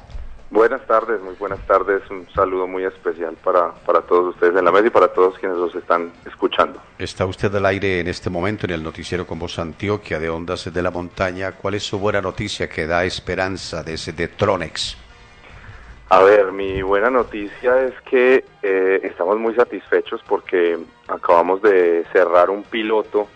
[0.49, 2.01] Buenas tardes, muy buenas tardes.
[2.09, 5.57] Un saludo muy especial para, para todos ustedes en la mesa y para todos quienes
[5.57, 6.81] los están escuchando.
[6.97, 10.71] Está usted al aire en este momento en el noticiero con voz Antioquia de Ondas
[10.73, 11.53] de la Montaña.
[11.53, 14.97] ¿Cuál es su buena noticia que da esperanza desde de Tronex?
[16.13, 22.49] A ver, mi buena noticia es que eh, estamos muy satisfechos porque acabamos de cerrar
[22.49, 23.29] un piloto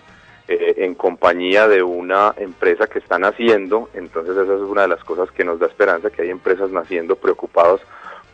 [0.49, 5.01] eh, en compañía de una empresa que está naciendo, entonces esa es una de las
[5.05, 7.79] cosas que nos da esperanza, que hay empresas naciendo preocupados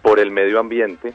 [0.01, 1.13] por el medio ambiente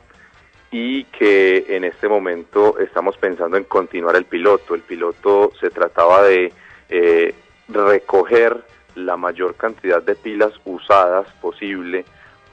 [0.70, 4.76] y que en este momento estamos pensando en continuar el piloto.
[4.76, 6.52] El piloto se trataba de
[6.90, 7.34] eh,
[7.66, 8.62] recoger
[8.94, 12.04] la mayor cantidad de pilas usadas posible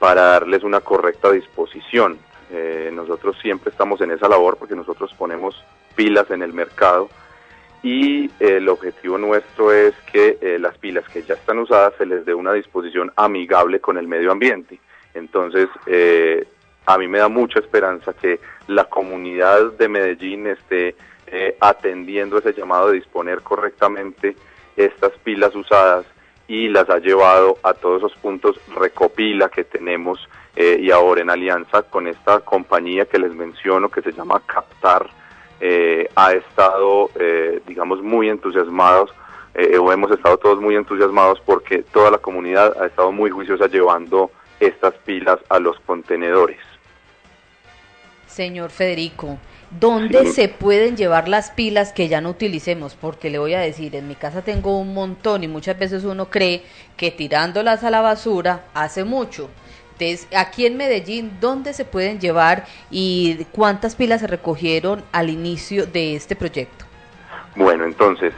[0.04, 2.18] para darles una correcta disposición.
[2.52, 5.64] Eh, nosotros siempre estamos en esa labor porque nosotros ponemos
[5.94, 7.08] pilas en el mercado
[7.82, 12.26] y el objetivo nuestro es que eh, las pilas que ya están usadas se les
[12.26, 14.78] dé una disposición amigable con el medio ambiente.
[15.14, 16.46] Entonces, eh,
[16.84, 20.96] a mí me da mucha esperanza que la comunidad de Medellín esté
[21.28, 24.36] eh, atendiendo ese llamado de disponer correctamente
[24.76, 26.04] estas pilas usadas
[26.46, 31.82] y las ha llevado a todos esos puntos recopila que tenemos y ahora en alianza
[31.82, 35.10] con esta compañía que les menciono que se llama Captar
[35.60, 39.10] eh, ha estado, eh, digamos, muy entusiasmados,
[39.54, 43.68] eh, o hemos estado todos muy entusiasmados porque toda la comunidad ha estado muy juiciosa
[43.68, 46.58] llevando estas pilas a los contenedores.
[48.26, 49.38] Señor Federico,
[49.80, 52.94] ¿dónde se pueden llevar las pilas que ya no utilicemos?
[52.94, 56.30] Porque le voy a decir, en mi casa tengo un montón y muchas veces uno
[56.30, 56.62] cree
[56.96, 59.50] que tirándolas a la basura hace mucho
[60.36, 66.16] aquí en Medellín, ¿dónde se pueden llevar y cuántas pilas se recogieron al inicio de
[66.16, 66.84] este proyecto?
[67.56, 68.34] Bueno, entonces,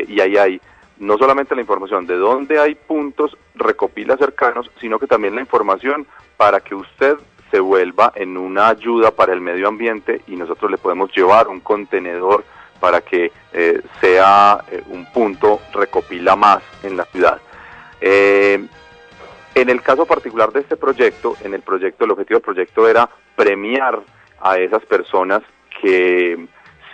[0.09, 0.61] y ahí hay
[0.99, 6.07] no solamente la información de dónde hay puntos recopila cercanos, sino que también la información
[6.37, 7.17] para que usted
[7.51, 11.61] se vuelva en una ayuda para el medio ambiente y nosotros le podemos llevar un
[11.61, 12.45] contenedor
[12.81, 17.41] para que eh, sea eh, un punto recopila más en la ciudad.
[18.01, 18.67] Eh,
[19.55, 23.09] en el caso particular de este proyecto, en el proyecto, el objetivo del proyecto era
[23.35, 24.01] premiar
[24.41, 25.43] a esas personas
[25.81, 26.47] que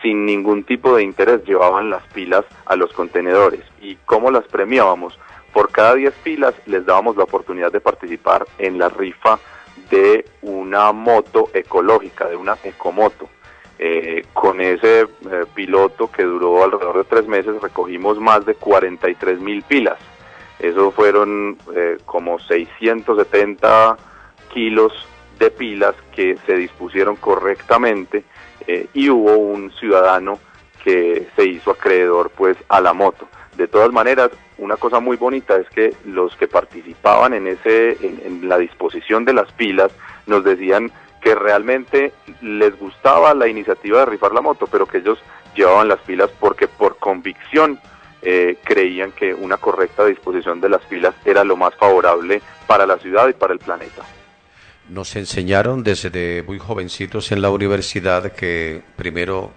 [0.03, 3.62] sin ningún tipo de interés llevaban las pilas a los contenedores.
[3.81, 5.19] ¿Y cómo las premiábamos?
[5.53, 9.38] Por cada 10 pilas les dábamos la oportunidad de participar en la rifa
[9.91, 13.29] de una moto ecológica, de una ecomoto.
[13.79, 15.07] Eh, con ese eh,
[15.55, 19.99] piloto que duró alrededor de tres meses recogimos más de 43 mil pilas.
[20.59, 23.97] Eso fueron eh, como 670
[24.53, 24.93] kilos
[25.38, 28.23] de pilas que se dispusieron correctamente
[28.92, 30.38] y hubo un ciudadano
[30.83, 33.29] que se hizo acreedor pues a la moto.
[33.57, 38.48] De todas maneras, una cosa muy bonita es que los que participaban en ese en,
[38.48, 39.92] la disposición de las pilas
[40.27, 45.18] nos decían que realmente les gustaba la iniciativa de rifar la moto, pero que ellos
[45.55, 47.79] llevaban las pilas porque por convicción
[48.22, 52.98] eh, creían que una correcta disposición de las pilas era lo más favorable para la
[52.98, 54.03] ciudad y para el planeta.
[54.92, 59.50] Nos enseñaron desde muy jovencitos en la universidad que primero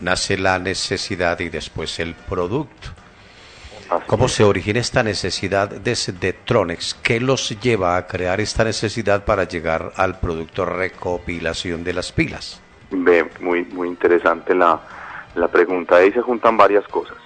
[0.00, 2.88] nace la necesidad y después el producto.
[4.06, 6.92] ¿Cómo se origina esta necesidad de Tronex?
[7.02, 12.60] ¿Qué los lleva a crear esta necesidad para llegar al producto recopilación de las pilas?
[13.40, 14.78] muy, muy interesante la,
[15.50, 15.96] pregunta.
[15.96, 17.16] Ahí se juntan varias cosas.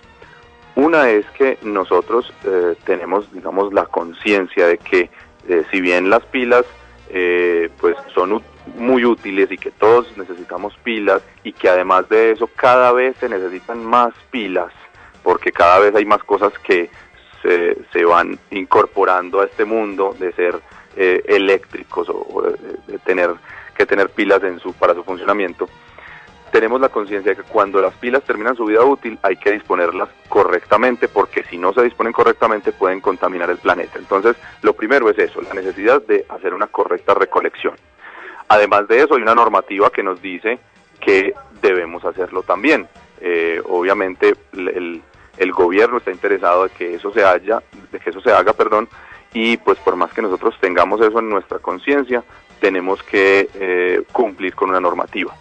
[0.76, 5.10] Una es que nosotros eh, tenemos, digamos, la conciencia de que
[5.48, 6.64] eh, si bien las pilas
[7.10, 8.42] eh, pues son
[8.76, 13.28] muy útiles y que todos necesitamos pilas y que además de eso cada vez se
[13.28, 14.72] necesitan más pilas
[15.22, 16.90] porque cada vez hay más cosas que
[17.42, 20.60] se, se van incorporando a este mundo de ser
[20.96, 23.30] eh, eléctricos o, de, tener
[23.76, 25.68] que tener pilas en su para su funcionamiento
[26.50, 30.08] tenemos la conciencia de que cuando las pilas terminan su vida útil hay que disponerlas
[30.28, 33.98] correctamente porque si no se disponen correctamente pueden contaminar el planeta.
[33.98, 37.74] Entonces, lo primero es eso, la necesidad de hacer una correcta recolección.
[38.48, 40.58] Además de eso, hay una normativa que nos dice
[41.00, 42.88] que debemos hacerlo también
[43.20, 45.02] eh, obviamente el,
[45.36, 48.88] el gobierno está interesado de que eso se haya, de que eso se haga, perdón,
[49.32, 52.22] y pues por más que nosotros tengamos eso en nuestra conciencia,
[52.60, 55.34] tenemos que eh, cumplir con una normativa.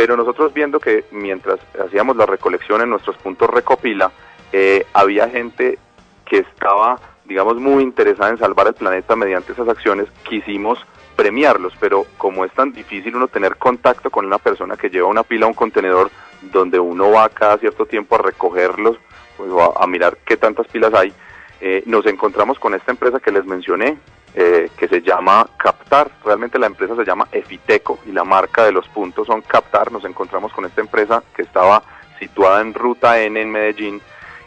[0.00, 4.10] Pero nosotros viendo que mientras hacíamos la recolección en nuestros puntos recopila,
[4.50, 5.78] eh, había gente
[6.24, 10.78] que estaba, digamos, muy interesada en salvar el planeta mediante esas acciones, quisimos
[11.16, 15.22] premiarlos, pero como es tan difícil uno tener contacto con una persona que lleva una
[15.22, 16.10] pila a un contenedor
[16.40, 18.96] donde uno va cada cierto tiempo a recogerlos,
[19.36, 21.12] pues a, a mirar qué tantas pilas hay,
[21.60, 23.98] eh, nos encontramos con esta empresa que les mencioné,
[24.34, 26.10] eh, que se llama Captar.
[26.24, 29.90] Realmente la empresa se llama Efiteco y la marca de los puntos son Captar.
[29.90, 31.82] Nos encontramos con esta empresa que estaba
[32.18, 34.00] situada en Ruta N en Medellín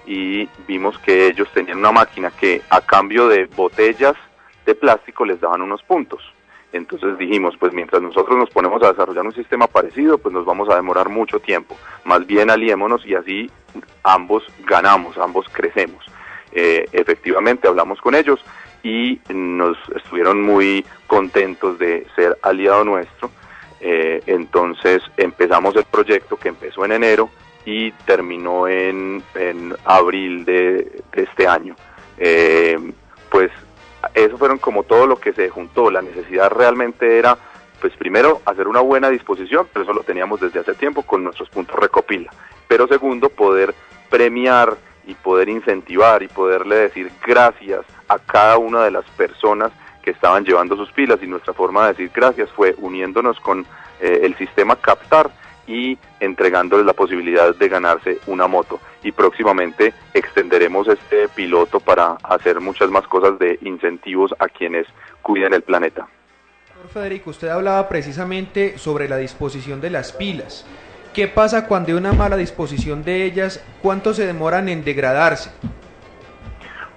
[0.06, 4.16] y vimos que ellos tenían una máquina que a cambio de botellas
[4.66, 6.22] de plástico les daban unos puntos.
[6.72, 10.70] Entonces dijimos, pues mientras nosotros nos ponemos a desarrollar un sistema parecido, pues nos vamos
[10.70, 11.78] a demorar mucho tiempo.
[12.04, 13.52] Más bien aliémonos y así
[14.04, 16.04] ambos ganamos, ambos crecemos.
[16.52, 18.44] Eh, efectivamente hablamos con ellos
[18.84, 23.32] y nos estuvieron muy contentos de ser aliado nuestro.
[23.80, 27.30] Eh, entonces empezamos el proyecto que empezó en enero
[27.66, 31.76] y terminó en, en abril de, de este año.
[32.18, 32.78] Eh,
[33.32, 33.52] pues
[34.14, 35.90] eso fueron como todo lo que se juntó.
[35.90, 37.38] La necesidad realmente era,
[37.80, 41.50] pues primero, hacer una buena disposición, pero eso lo teníamos desde hace tiempo con nuestros
[41.50, 42.32] puntos recopila.
[42.68, 43.74] Pero segundo, poder
[44.10, 49.72] premiar y poder incentivar y poderle decir gracias a cada una de las personas
[50.02, 53.66] que estaban llevando sus pilas y nuestra forma de decir gracias fue uniéndonos con
[54.02, 55.32] eh, el sistema Captar
[55.66, 58.80] y entregándoles la posibilidad de ganarse una moto.
[59.02, 64.86] Y próximamente extenderemos este piloto para hacer muchas más cosas de incentivos a quienes
[65.22, 66.08] cuiden el planeta.
[66.94, 70.66] Federico, usted hablaba precisamente sobre la disposición de las pilas.
[71.14, 73.64] ¿Qué pasa cuando hay una mala disposición de ellas?
[73.82, 75.52] ¿Cuánto se demoran en degradarse?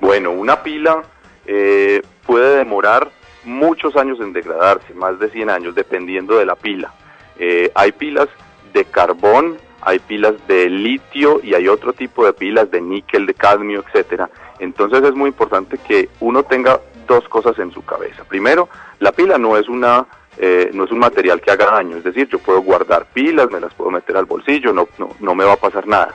[0.06, 1.02] Bueno, una pila
[1.46, 3.10] eh, puede demorar
[3.42, 6.94] muchos años en degradarse, más de 100 años, dependiendo de la pila.
[7.40, 8.28] Eh, hay pilas
[8.72, 13.34] de carbón, hay pilas de litio y hay otro tipo de pilas de níquel, de
[13.34, 14.30] cadmio, etcétera.
[14.60, 18.22] Entonces es muy importante que uno tenga dos cosas en su cabeza.
[18.22, 18.68] Primero,
[19.00, 20.06] la pila no es una
[20.38, 23.58] eh, no es un material que haga daño, es decir, yo puedo guardar pilas, me
[23.58, 26.14] las puedo meter al bolsillo, no, no, no me va a pasar nada.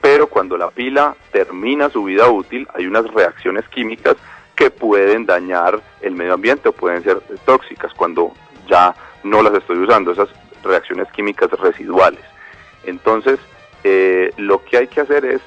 [0.00, 4.16] Pero cuando la pila termina su vida útil, hay unas reacciones químicas
[4.54, 8.32] que pueden dañar el medio ambiente o pueden ser tóxicas cuando
[8.68, 10.28] ya no las estoy usando, esas
[10.62, 12.24] reacciones químicas residuales.
[12.84, 13.38] Entonces,
[13.84, 15.40] eh, lo que hay que hacer es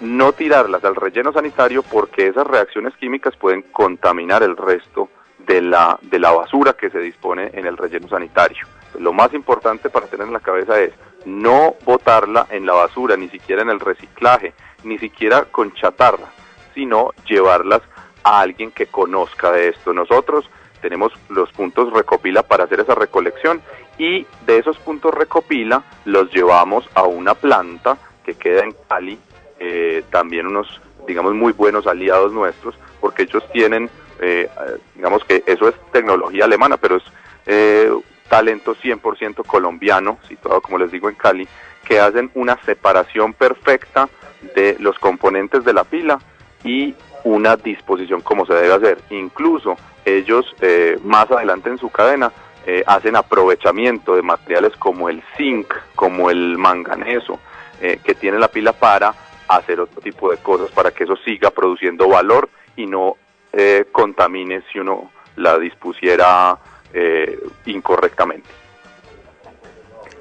[0.00, 5.98] no tirarlas al relleno sanitario porque esas reacciones químicas pueden contaminar el resto de la,
[6.02, 8.66] de la basura que se dispone en el relleno sanitario.
[8.98, 10.92] Lo más importante para tener en la cabeza es
[11.24, 14.52] no botarla en la basura, ni siquiera en el reciclaje,
[14.84, 16.32] ni siquiera con chatarra,
[16.74, 17.82] sino llevarlas
[18.24, 19.92] a alguien que conozca de esto.
[19.92, 20.48] Nosotros
[20.80, 23.62] tenemos los puntos recopila para hacer esa recolección
[23.98, 29.18] y de esos puntos recopila los llevamos a una planta que queda en Cali,
[29.58, 33.90] eh, también unos, digamos, muy buenos aliados nuestros, porque ellos tienen
[34.22, 34.48] eh,
[34.94, 37.02] digamos que eso es tecnología alemana, pero es
[37.46, 37.90] eh,
[38.32, 41.46] talento 100% colombiano, situado como les digo en Cali,
[41.84, 44.08] que hacen una separación perfecta
[44.54, 46.18] de los componentes de la pila
[46.64, 49.02] y una disposición como se debe hacer.
[49.10, 52.32] Incluso ellos eh, más adelante en su cadena
[52.64, 57.38] eh, hacen aprovechamiento de materiales como el zinc, como el manganeso,
[57.82, 59.14] eh, que tiene la pila para
[59.46, 63.18] hacer otro tipo de cosas para que eso siga produciendo valor y no
[63.52, 66.58] eh, contamine si uno la dispusiera
[66.92, 68.48] eh, incorrectamente.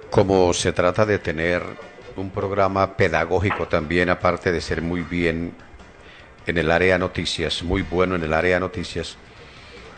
[0.09, 1.63] Como se trata de tener
[2.15, 5.53] un programa pedagógico también, aparte de ser muy bien
[6.45, 9.17] en el área noticias, muy bueno en el área noticias,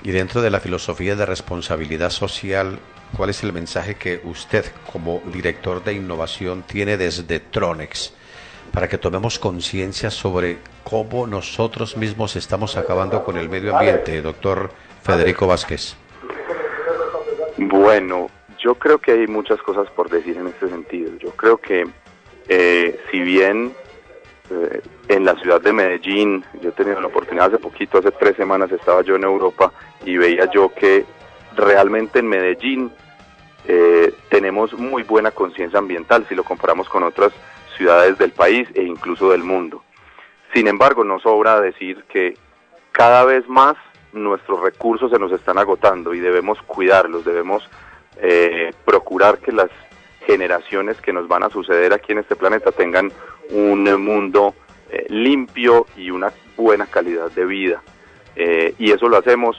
[0.04, 2.80] y dentro de la filosofía de responsabilidad social,
[3.16, 8.14] ¿cuál es el mensaje que usted como director de innovación tiene desde Tronex
[8.72, 14.72] para que tomemos conciencia sobre cómo nosotros mismos estamos acabando con el medio ambiente, doctor
[15.04, 15.96] Federico Vázquez?
[17.58, 18.30] Bueno,
[18.60, 21.12] yo creo que hay muchas cosas por decir en este sentido.
[21.18, 21.86] Yo creo que
[22.48, 23.74] eh, si bien
[24.50, 28.36] eh, en la ciudad de Medellín, yo he tenido la oportunidad hace poquito, hace tres
[28.36, 29.72] semanas estaba yo en Europa
[30.06, 31.06] y veía yo que
[31.56, 32.92] realmente en Medellín
[33.66, 37.32] eh, tenemos muy buena conciencia ambiental si lo comparamos con otras
[37.78, 39.84] ciudades del país e incluso del mundo.
[40.54, 42.38] Sin embargo, no sobra decir que
[42.92, 43.76] cada vez más
[44.14, 47.68] nuestros recursos se nos están agotando y debemos cuidarlos, debemos
[48.22, 49.70] eh, procurar que las
[50.26, 53.12] generaciones que nos van a suceder aquí en este planeta tengan
[53.50, 54.56] un mundo
[54.90, 57.82] eh, limpio y una buena calidad de vida.
[58.36, 59.58] Eh, y eso lo hacemos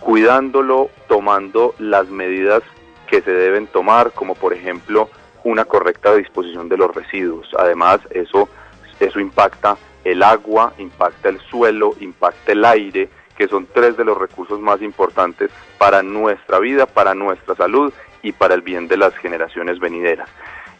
[0.00, 2.62] cuidándolo, tomando las medidas
[3.06, 5.08] que se deben tomar, como por ejemplo
[5.44, 7.48] una correcta disposición de los residuos.
[7.56, 8.48] Además, eso,
[8.98, 14.18] eso impacta el agua, impacta el suelo, impacta el aire, que son tres de los
[14.18, 19.16] recursos más importantes para nuestra vida, para nuestra salud y para el bien de las
[19.16, 20.28] generaciones venideras.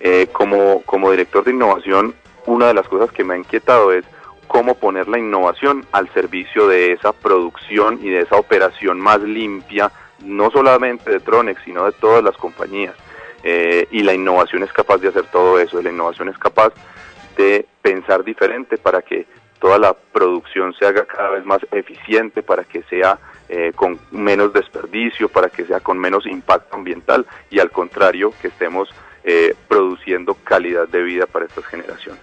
[0.00, 2.14] Eh, como, como director de innovación,
[2.46, 4.04] una de las cosas que me ha inquietado es
[4.46, 9.90] cómo poner la innovación al servicio de esa producción y de esa operación más limpia,
[10.24, 12.94] no solamente de Tronex, sino de todas las compañías.
[13.42, 16.72] Eh, y la innovación es capaz de hacer todo eso, la innovación es capaz
[17.36, 19.26] de pensar diferente para que
[19.58, 24.52] toda la producción se haga cada vez más eficiente, para que sea eh, con menos
[24.52, 28.88] desperdicio, para que sea con menos impacto ambiental y al contrario, que estemos
[29.24, 32.22] eh, produciendo calidad de vida para estas generaciones.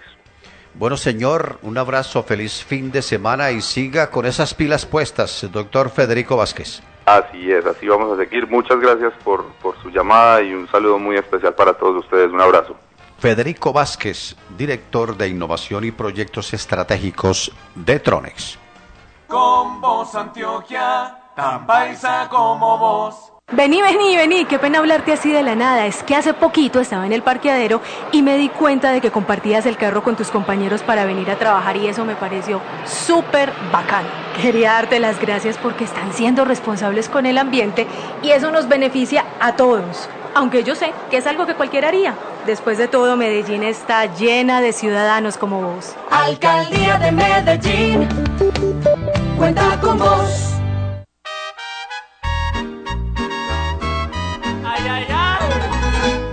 [0.76, 5.92] Bueno, señor, un abrazo, feliz fin de semana y siga con esas pilas puestas, doctor
[5.92, 6.82] Federico Vázquez.
[7.06, 8.48] Así es, así vamos a seguir.
[8.48, 12.32] Muchas gracias por, por su llamada y un saludo muy especial para todos ustedes.
[12.32, 12.76] Un abrazo.
[13.24, 18.60] Federico Vázquez, director de Innovación y Proyectos Estratégicos de Tronex.
[19.30, 23.32] Con vos, Antioquia, tan paisa como vos.
[23.54, 25.86] Vení, vení, vení, qué pena hablarte así de la nada.
[25.86, 27.80] Es que hace poquito estaba en el parqueadero
[28.12, 31.40] y me di cuenta de que compartías el carro con tus compañeros para venir a
[31.40, 34.10] trabajar y eso me pareció súper bacano.
[34.42, 37.88] Quería darte las gracias porque están siendo responsables con el ambiente
[38.22, 40.10] y eso nos beneficia a todos.
[40.36, 42.16] Aunque yo sé que es algo que cualquiera haría.
[42.46, 45.96] Después de todo, Medellín está llena de ciudadanos como vos.
[46.12, 48.10] Alcaldía de Medellín,
[49.38, 50.43] cuenta con vos.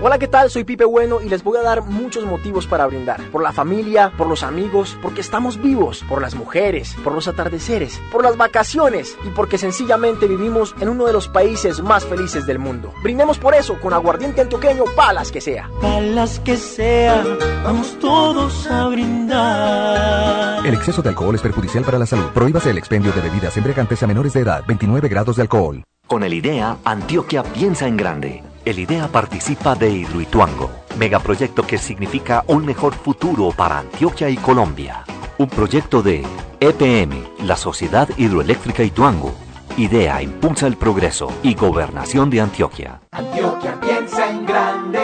[0.03, 0.48] Hola, ¿qué tal?
[0.48, 3.20] Soy Pipe Bueno y les voy a dar muchos motivos para brindar.
[3.30, 8.01] Por la familia, por los amigos, porque estamos vivos, por las mujeres, por los atardeceres,
[8.11, 12.59] por las vacaciones y porque sencillamente vivimos en uno de los países más felices del
[12.59, 12.94] mundo.
[13.03, 15.68] Brindemos por eso con aguardiente antioqueño, palas que sea.
[15.82, 17.22] Palas que sea,
[17.62, 20.66] vamos todos a brindar.
[20.66, 22.30] El exceso de alcohol es perjudicial para la salud.
[22.32, 24.64] Prohíbase el expendio de bebidas embriagantes a menores de edad.
[24.66, 25.84] 29 grados de alcohol.
[26.07, 28.49] Con el IDEA, Antioquia piensa en grande.
[28.63, 35.05] El IDEA participa de Hidroituango, megaproyecto que significa un mejor futuro para Antioquia y Colombia.
[35.39, 36.27] Un proyecto de
[36.61, 39.35] EPM, la Sociedad Hidroeléctrica Ituango.
[39.79, 43.01] IDEA impulsa el progreso y gobernación de Antioquia.
[43.13, 45.01] Antioquia piensa en grande.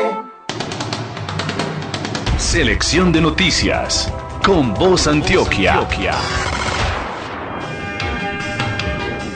[2.37, 4.13] Selección de noticias.
[4.45, 5.81] Con Voz Antioquia.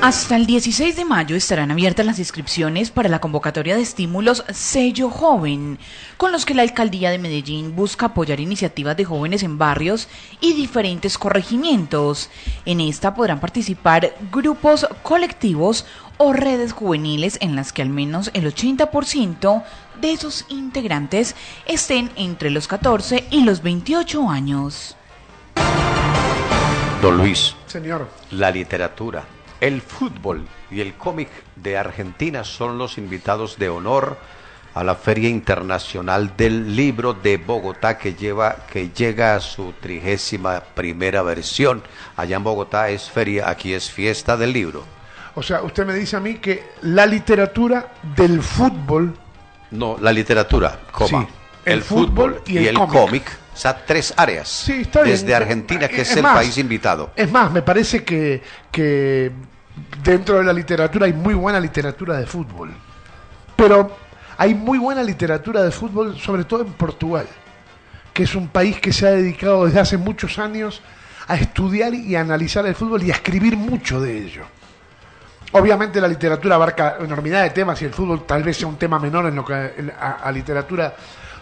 [0.02, 5.10] Hasta el 16 de mayo estarán abiertas las inscripciones para la convocatoria de estímulos Sello
[5.10, 5.78] Joven,
[6.16, 10.08] con los que la Alcaldía de Medellín busca apoyar iniciativas de jóvenes en barrios
[10.40, 12.30] y diferentes corregimientos.
[12.64, 15.84] En esta podrán participar grupos colectivos
[16.16, 19.62] o redes juveniles en las que al menos el 80%
[20.00, 21.36] de sus integrantes
[21.66, 24.96] estén entre los 14 y los 28 años.
[27.02, 27.54] Don Luis.
[27.66, 28.08] Señor.
[28.30, 29.24] La literatura,
[29.60, 34.18] el fútbol y el cómic de Argentina son los invitados de honor
[34.74, 40.60] a la Feria Internacional del Libro de Bogotá que lleva que llega a su trigésima
[40.60, 41.82] primera versión.
[42.16, 44.84] Allá en Bogotá es feria, aquí es fiesta del libro.
[45.34, 49.14] O sea, usted me dice a mí que la literatura del fútbol.
[49.72, 51.22] No, la literatura, coma.
[51.22, 51.28] Sí,
[51.64, 52.92] el fútbol y el cómic.
[52.92, 53.38] cómic.
[53.52, 54.48] O sea, tres áreas.
[54.48, 55.16] Sí, está bien.
[55.16, 57.10] Desde Argentina, que es, Es el más, país invitado.
[57.14, 59.32] Es más, me parece que, que
[60.02, 62.70] dentro de la literatura hay muy buena literatura de fútbol.
[63.56, 63.96] Pero
[64.38, 67.26] hay muy buena literatura de fútbol, sobre todo en Portugal,
[68.12, 70.82] que es un país que se ha dedicado desde hace muchos años
[71.28, 74.44] a estudiar y analizar el fútbol y a escribir mucho de ello.
[75.52, 78.98] Obviamente la literatura abarca enormidad de temas y el fútbol tal vez sea un tema
[78.98, 80.94] menor en lo que a, a literatura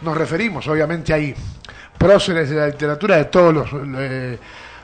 [0.03, 0.67] nos referimos.
[0.67, 1.35] Obviamente hay
[1.99, 3.69] próceres de la literatura de todos los,
[3.99, 4.39] eh,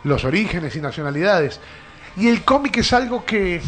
[0.05, 1.61] los orígenes y nacionalidades.
[2.17, 3.61] Y el cómic es algo que,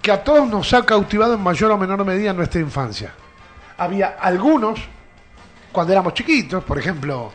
[0.00, 3.12] que a todos nos ha cautivado en mayor o menor medida en nuestra infancia.
[3.76, 4.80] Había algunos,
[5.72, 7.32] cuando éramos chiquitos, por ejemplo...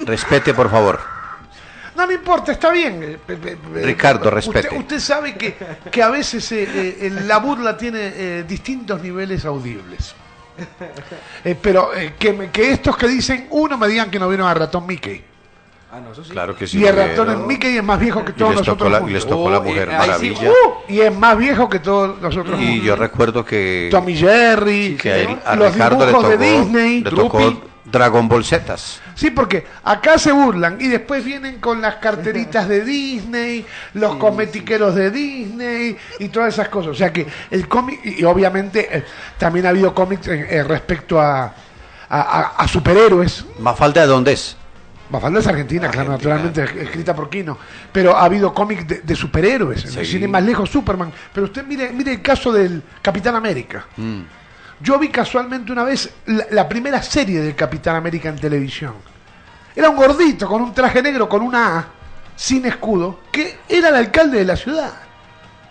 [0.00, 1.00] Respete, por favor.
[1.96, 3.02] No me importa, está bien.
[3.02, 4.74] eh, eh, eh, Ricardo, respete.
[4.76, 5.56] Usted, sabe que,
[5.90, 10.14] que a veces eh, eh, eh, la burla tiene eh, distintos niveles audibles.
[11.44, 14.54] Eh, pero eh, que, que estos que dicen, uno me digan que no vieron a
[14.54, 15.24] Ratón Mickey.
[15.90, 16.30] Ah, no, eso sí.
[16.30, 16.78] Claro que sí.
[16.80, 19.48] y el ratón Mickey es más viejo que Y todos nosotros la, y les tocó
[19.50, 20.50] la Oh, Mujer eh, sí, Maravilla.
[20.50, 22.84] Uh, y es más viejo que todos nosotros Y juntos.
[22.84, 26.50] yo recuerdo que, Tommy Jerry, que a, él- a los Ricardo le dibujos tocó, de
[26.58, 27.68] Disney, le tocó Drupi.
[27.86, 29.00] Dragon Ball Zetas.
[29.14, 33.64] Sí, porque acá se burlan y después vienen con las carteritas de Disney,
[33.94, 36.90] los cosmetiqueros de Disney y todas esas cosas.
[36.90, 39.04] O sea que el cómic, y obviamente eh,
[39.38, 41.54] también ha habido cómics eh, eh, respecto a, a,
[42.10, 43.46] a- a superhéroes.
[43.58, 44.57] ¿Mafalda de dónde es?
[45.10, 47.56] Mafalda es argentina, claro, naturalmente, es- escrita por Kino.
[47.92, 51.12] Pero ha habido cómics de, de superhéroes, en el cine más lejos, Superman.
[51.32, 53.86] Pero usted mire, mire el caso del Capitán América.
[53.96, 54.20] Mm.
[54.80, 58.94] Yo vi casualmente una vez la, la primera serie del Capitán América en televisión.
[59.74, 61.86] Era un gordito con un traje negro con una A,
[62.36, 64.92] sin escudo, que era el alcalde de la ciudad.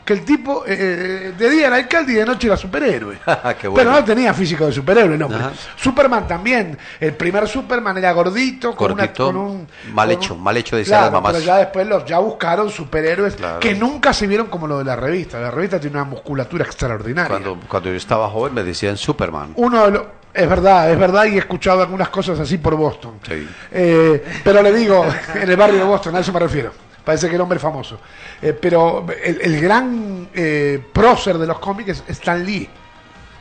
[0.07, 3.17] Que el tipo eh, eh, de día era alcalde y de noche era superhéroe.
[3.59, 3.75] Qué bueno.
[3.75, 5.19] Pero no tenía físico de superhéroe.
[5.21, 5.51] Ajá.
[5.75, 6.77] Superman también.
[6.97, 9.67] El primer Superman era gordito, con, una- con un.
[9.93, 11.33] mal con hecho, un- mal hecho decían Claro, mamás.
[11.33, 13.59] Pero ya después los ya buscaron superhéroes Claro.
[13.59, 15.41] que nunca se vieron como lo de la revista.
[15.41, 17.27] La revista tiene una musculatura extraordinaria.
[17.27, 19.51] Cuando, cuando yo estaba joven me decían Superman.
[19.57, 20.03] Uno de los-
[20.33, 23.15] es verdad, es verdad, y he escuchado algunas cosas así por Boston.
[23.27, 23.45] Sí.
[23.71, 25.05] Eh, pero le digo,
[25.35, 26.71] en el barrio de Boston, a eso me refiero.
[27.07, 28.01] Parece que el hombre es famoso.
[28.41, 32.67] Eh, pero el, el gran eh, prócer de los cómics es Stan Lee,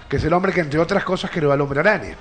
[0.08, 2.14] que es el hombre que, entre otras cosas, creó al hombre araña.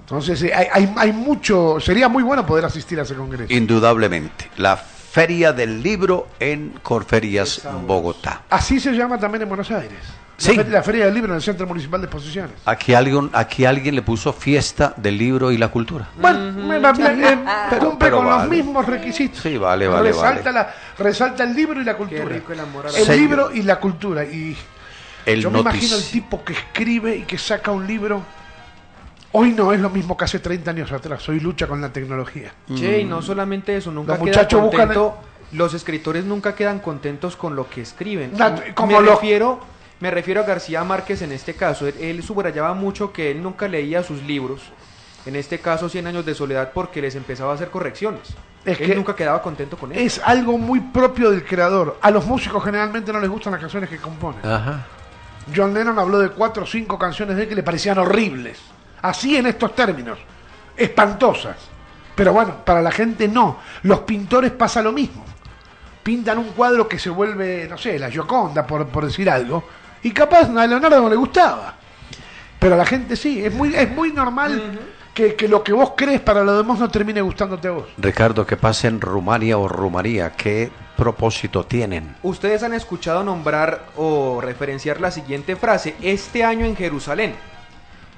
[0.00, 1.78] Entonces, eh, hay, hay, hay mucho.
[1.80, 3.52] Sería muy bueno poder asistir a ese congreso.
[3.52, 4.50] Indudablemente.
[4.56, 8.44] La Feria del Libro en Corferias, Bogotá.
[8.48, 10.00] Así se llama también en Buenos Aires.
[10.38, 10.54] Sí.
[10.56, 12.52] La, fe- la Feria del Libro en el Centro Municipal de Exposiciones.
[12.64, 16.08] Aquí alguien, aquí alguien le puso fiesta del libro y la cultura.
[16.16, 17.38] Bueno, me- me- me- eh,
[17.70, 19.40] Pero- cumple pero con los mismos requisitos.
[19.42, 20.54] Sí, vale, vale, resalta, vale.
[20.54, 22.24] La, resalta el libro y la cultura.
[22.24, 23.20] rico el amor a la el Sello.
[23.20, 24.22] libro y la cultura.
[24.24, 24.56] Y
[25.26, 28.22] El yo me notici- imagino el tipo que escribe y que saca un libro.
[29.32, 31.28] Hoy no es lo mismo que hace 30 años atrás.
[31.28, 32.52] Hoy lucha con la tecnología.
[32.74, 34.88] Che, y no solamente eso, nunca Los queda muchachos buscan
[35.52, 38.32] los escritores nunca quedan contentos con lo que escriben.
[38.74, 39.60] Como me lo- refiero,
[40.00, 41.86] me refiero a García Márquez en este caso.
[41.86, 44.62] Él, él subrayaba mucho que él nunca leía sus libros.
[45.26, 48.34] En este caso, Cien años de soledad, porque les empezaba a hacer correcciones.
[48.64, 50.00] Es él que nunca quedaba contento con eso.
[50.00, 51.98] Es algo muy propio del creador.
[52.00, 54.44] A los músicos generalmente no les gustan las canciones que componen.
[54.44, 54.86] Ajá.
[55.54, 58.58] John Lennon habló de cuatro o cinco canciones de él que le parecían horribles.
[59.02, 60.18] Así en estos términos.
[60.76, 61.56] Espantosas.
[62.14, 63.58] Pero bueno, para la gente no.
[63.82, 65.24] Los pintores pasa lo mismo.
[66.02, 69.64] Pintan un cuadro que se vuelve, no sé, la Gioconda, por, por decir algo.
[70.02, 71.74] Y capaz a Leonardo no le gustaba.
[72.58, 73.44] Pero a la gente sí.
[73.44, 74.78] Es muy, es muy normal
[75.14, 77.84] que, que lo que vos crees para los demás no termine gustándote a vos.
[77.96, 80.32] Ricardo, ¿qué pasa en Rumania o Rumanía?
[80.32, 82.16] ¿Qué propósito tienen?
[82.22, 87.34] Ustedes han escuchado nombrar o referenciar la siguiente frase, este año en Jerusalén.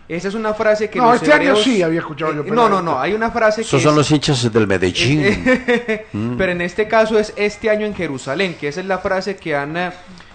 [0.08, 2.56] Esa es una frase que No, los este año sí había escuchado yo, Eh, pero
[2.56, 5.22] no, no, no, hay una frase que Esos son es- los hinchas del Medellín.
[6.12, 6.36] Mm.
[6.38, 9.54] Pero en este caso es este año en Jerusalén, que esa es la frase que
[9.54, 9.92] han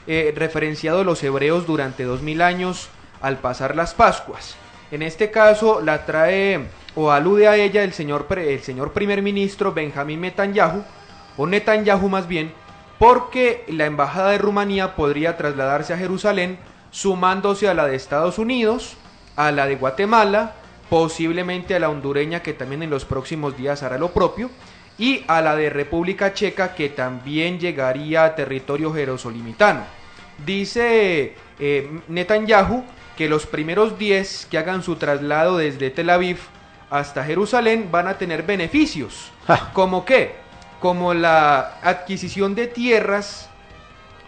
[0.08, 2.90] eh, referenciado los hebreos durante dos mil años
[3.22, 4.56] al pasar las Pascuas.
[4.92, 9.74] En este caso la trae o alude a ella el señor, el señor primer ministro
[9.74, 10.84] Benjamín Netanyahu,
[11.38, 12.54] o Netanyahu más bien,
[13.00, 16.58] porque la embajada de Rumanía podría trasladarse a Jerusalén
[16.92, 18.96] sumándose a la de Estados Unidos,
[19.36, 20.54] a la de Guatemala,
[20.90, 24.50] posiblemente a la hondureña que también en los próximos días hará lo propio,
[24.98, 29.84] y a la de República Checa que también llegaría a territorio jerosolimitano.
[30.44, 32.84] Dice eh, Netanyahu
[33.16, 36.40] que los primeros 10 que hagan su traslado desde Tel Aviv
[36.90, 39.32] hasta Jerusalén van a tener beneficios.
[39.74, 40.36] ¿Como qué?
[40.80, 43.50] Como la adquisición de tierras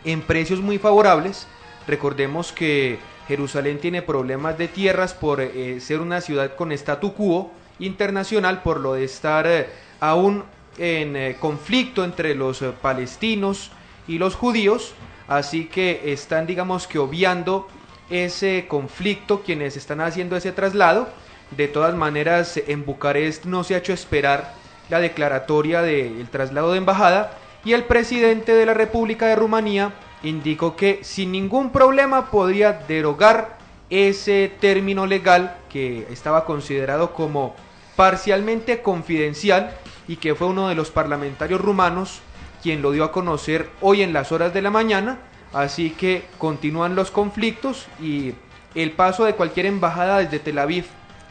[0.06, 1.48] en precios muy favorables.
[1.88, 7.52] Recordemos que Jerusalén tiene problemas de tierras por eh, ser una ciudad con statu quo
[7.80, 9.68] internacional, por lo de estar eh,
[10.00, 10.44] aún
[10.78, 13.72] en eh, conflicto entre los palestinos
[14.08, 14.94] y los judíos.
[15.28, 17.68] Así que están, digamos que, obviando
[18.10, 21.10] ese conflicto quienes están haciendo ese traslado.
[21.52, 24.54] De todas maneras, en Bucarest no se ha hecho esperar
[24.90, 30.76] la declaratoria del traslado de embajada y el presidente de la República de Rumanía indicó
[30.76, 33.58] que sin ningún problema podría derogar
[33.90, 37.56] ese término legal que estaba considerado como
[37.96, 39.76] parcialmente confidencial
[40.08, 42.22] y que fue uno de los parlamentarios rumanos
[42.62, 45.18] quien lo dio a conocer hoy en las horas de la mañana.
[45.54, 48.34] Así que continúan los conflictos y
[48.76, 50.86] el paso de cualquier embajada desde Tel Aviv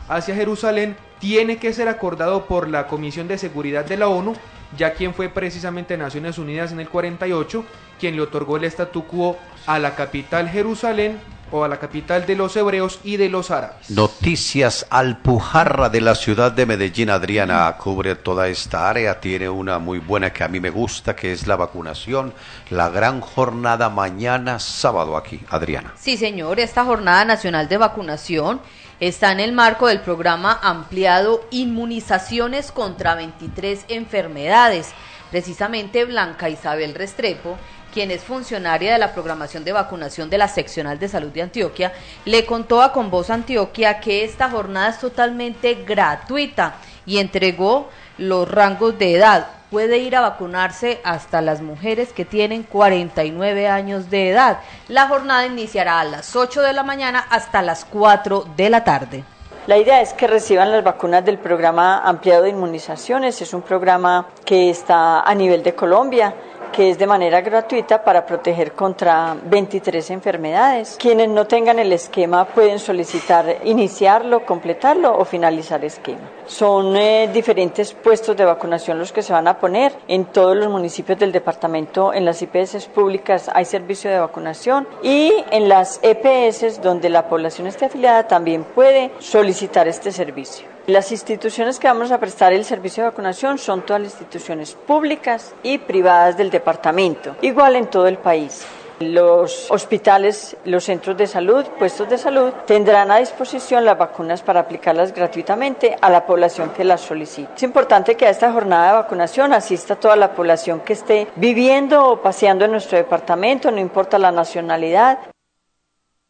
[0.08, 4.34] hacia Jerusalén tiene que ser acordado por la Comisión de Seguridad de la ONU,
[4.76, 7.64] ya quien fue precisamente Naciones Unidas en el 48,
[7.98, 11.18] quien le otorgó el statu quo a la capital Jerusalén
[11.50, 13.90] o a la capital de los hebreos y de los árabes.
[13.90, 17.10] Noticias Alpujarra de la ciudad de Medellín.
[17.10, 19.20] Adriana cubre toda esta área.
[19.20, 22.32] Tiene una muy buena que a mí me gusta, que es la vacunación.
[22.70, 25.40] La gran jornada mañana sábado aquí.
[25.48, 25.94] Adriana.
[25.96, 28.60] Sí, señor, esta jornada nacional de vacunación
[29.00, 34.92] está en el marco del programa ampliado Inmunizaciones contra 23 enfermedades.
[35.30, 37.58] Precisamente Blanca Isabel Restrepo
[37.96, 41.94] quien es funcionaria de la programación de vacunación de la Seccional de Salud de Antioquia,
[42.26, 46.74] le contó a Con Voz Antioquia que esta jornada es totalmente gratuita
[47.06, 47.88] y entregó
[48.18, 49.46] los rangos de edad.
[49.70, 54.58] Puede ir a vacunarse hasta las mujeres que tienen 49 años de edad.
[54.88, 59.24] La jornada iniciará a las 8 de la mañana hasta las 4 de la tarde.
[59.66, 63.40] La idea es que reciban las vacunas del programa ampliado de inmunizaciones.
[63.40, 66.34] Es un programa que está a nivel de Colombia
[66.72, 70.96] que es de manera gratuita para proteger contra 23 enfermedades.
[70.98, 76.30] Quienes no tengan el esquema pueden solicitar iniciarlo, completarlo o finalizar esquema.
[76.46, 80.68] Son eh, diferentes puestos de vacunación los que se van a poner en todos los
[80.68, 82.12] municipios del departamento.
[82.12, 87.66] En las IPS públicas hay servicio de vacunación y en las EPS donde la población
[87.66, 90.75] esté afiliada también puede solicitar este servicio.
[90.86, 95.52] Las instituciones que vamos a prestar el servicio de vacunación son todas las instituciones públicas
[95.64, 98.64] y privadas del departamento, igual en todo el país.
[99.00, 104.60] Los hospitales, los centros de salud, puestos de salud tendrán a disposición las vacunas para
[104.60, 107.52] aplicarlas gratuitamente a la población que las solicite.
[107.56, 112.06] Es importante que a esta jornada de vacunación asista toda la población que esté viviendo
[112.06, 115.18] o paseando en nuestro departamento, no importa la nacionalidad.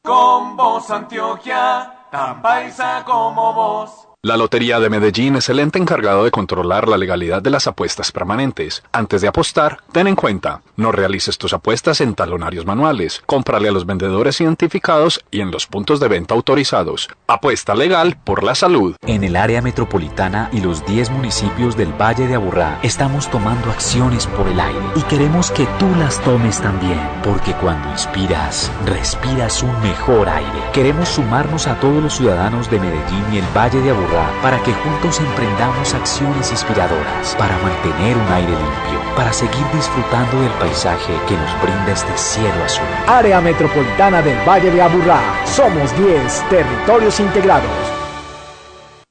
[0.02, 4.06] Con vos Antioquia, tan paisa como vos.
[4.26, 8.10] La Lotería de Medellín es el ente encargado de controlar la legalidad de las apuestas
[8.10, 8.82] permanentes.
[8.90, 13.70] Antes de apostar, ten en cuenta, no realices tus apuestas en talonarios manuales, cómprale a
[13.70, 17.08] los vendedores identificados y en los puntos de venta autorizados.
[17.28, 18.96] Apuesta legal por la salud.
[19.06, 24.26] En el área metropolitana y los 10 municipios del Valle de Aburrá estamos tomando acciones
[24.26, 29.80] por el aire y queremos que tú las tomes también, porque cuando inspiras, respiras un
[29.82, 30.64] mejor aire.
[30.72, 34.72] Queremos sumarnos a todos los ciudadanos de Medellín y el Valle de Aburrá para que
[34.72, 41.36] juntos emprendamos acciones inspiradoras para mantener un aire limpio, para seguir disfrutando del paisaje que
[41.36, 42.86] nos brinda este cielo azul.
[43.06, 45.20] Área Metropolitana del Valle de Aburrá.
[45.44, 47.70] Somos 10 territorios integrados.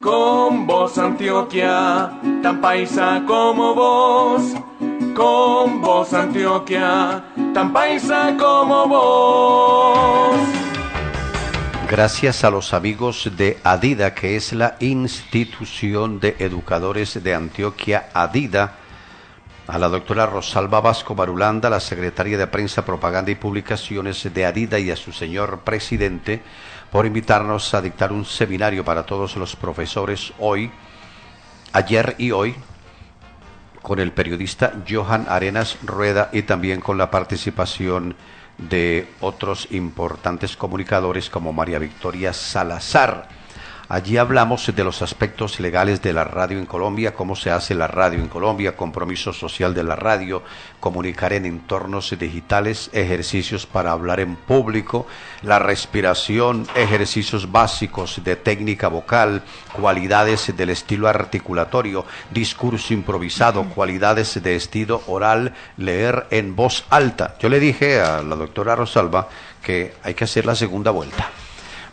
[0.02, 2.12] Con vos Antioquia,
[2.44, 4.54] tan paisa como vos.
[5.16, 10.15] Con vos Antioquia, tan paisa como vos.
[11.96, 18.74] Gracias a los amigos de ADIDA, que es la institución de educadores de Antioquia, ADIDA,
[19.66, 24.78] a la doctora Rosalba Vasco Marulanda, la secretaria de Prensa, Propaganda y Publicaciones de ADIDA
[24.78, 26.42] y a su señor presidente
[26.92, 30.70] por invitarnos a dictar un seminario para todos los profesores hoy,
[31.72, 32.56] ayer y hoy,
[33.82, 38.16] con el periodista Johan Arenas Rueda y también con la participación de
[39.20, 43.28] otros importantes comunicadores como María Victoria Salazar.
[43.88, 47.86] Allí hablamos de los aspectos legales de la radio en Colombia, cómo se hace la
[47.86, 50.42] radio en Colombia, compromiso social de la radio,
[50.80, 55.06] comunicar en entornos digitales, ejercicios para hablar en público,
[55.44, 59.44] la respiración, ejercicios básicos de técnica vocal,
[59.80, 67.36] cualidades del estilo articulatorio, discurso improvisado, cualidades de estilo oral, leer en voz alta.
[67.40, 69.30] Yo le dije a la doctora Rosalba
[69.62, 71.30] que hay que hacer la segunda vuelta.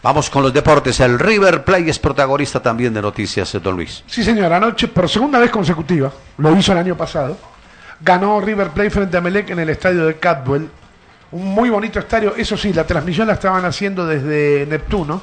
[0.03, 0.99] Vamos con los deportes.
[0.99, 4.03] El River Plate es protagonista también de noticias, don Luis.
[4.07, 4.53] Sí, señor.
[4.53, 7.39] Anoche, por segunda vez consecutiva, lo hizo el año pasado,
[8.01, 10.69] ganó River Plate frente a Melec en el estadio de Cadwell.
[11.31, 12.35] Un muy bonito estadio.
[12.37, 15.23] Eso sí, la transmisión la estaban haciendo desde Neptuno,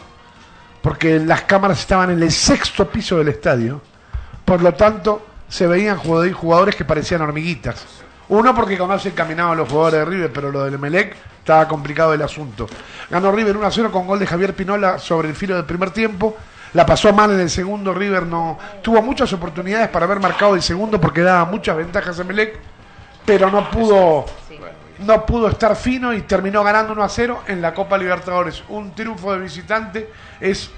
[0.81, 3.81] porque las cámaras estaban en el sexto piso del estadio.
[4.45, 7.85] Por lo tanto, se veían jugadores que parecían hormiguitas.
[8.29, 12.21] Uno porque conoce caminaban los jugadores de River, pero lo del Melec estaba complicado el
[12.21, 12.67] asunto.
[13.09, 15.89] Ganó River 1 a 0 con gol de Javier Pinola sobre el filo del primer
[15.89, 16.37] tiempo.
[16.73, 20.61] La pasó mal en el segundo, River no tuvo muchas oportunidades para haber marcado el
[20.61, 22.59] segundo porque daba muchas ventajas a Melec,
[23.25, 24.25] pero no pudo
[24.99, 28.63] no pudo estar fino y terminó ganando 1 a 0 en la Copa Libertadores.
[28.69, 30.69] Un triunfo de visitante es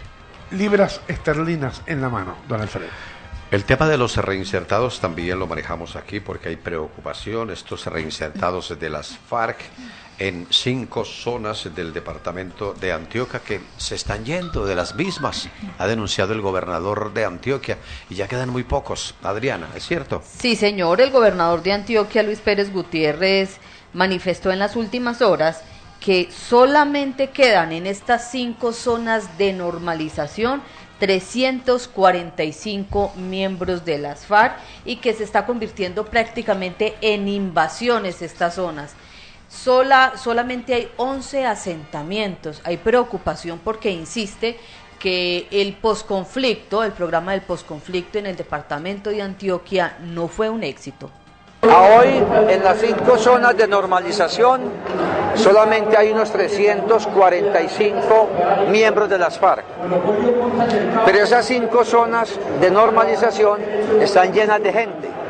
[0.51, 2.89] libras esterlinas en la mano, don Alfredo.
[3.51, 7.49] El tema de los reinsertados también lo manejamos aquí porque hay preocupación.
[7.49, 9.57] Estos reinsertados de las FARC
[10.19, 15.49] en cinco zonas del departamento de Antioquia que se están yendo de las mismas,
[15.79, 17.77] ha denunciado el gobernador de Antioquia
[18.09, 19.15] y ya quedan muy pocos.
[19.21, 20.23] Adriana, ¿es cierto?
[20.25, 23.57] Sí, señor, el gobernador de Antioquia, Luis Pérez Gutiérrez,
[23.91, 25.61] manifestó en las últimas horas
[25.99, 30.61] que solamente quedan en estas cinco zonas de normalización
[31.01, 34.53] 345 miembros de las FARC
[34.85, 38.93] y que se está convirtiendo prácticamente en invasiones estas zonas.
[39.49, 42.61] Sola, solamente hay 11 asentamientos.
[42.63, 44.59] Hay preocupación porque insiste
[44.99, 50.63] que el posconflicto, el programa del posconflicto en el departamento de Antioquia no fue un
[50.63, 51.09] éxito.
[51.69, 54.61] A hoy, en las cinco zonas de normalización,
[55.35, 58.29] solamente hay unos 345
[58.69, 59.63] miembros de las FARC.
[61.05, 63.61] Pero esas cinco zonas de normalización
[64.01, 65.20] están llenas de gente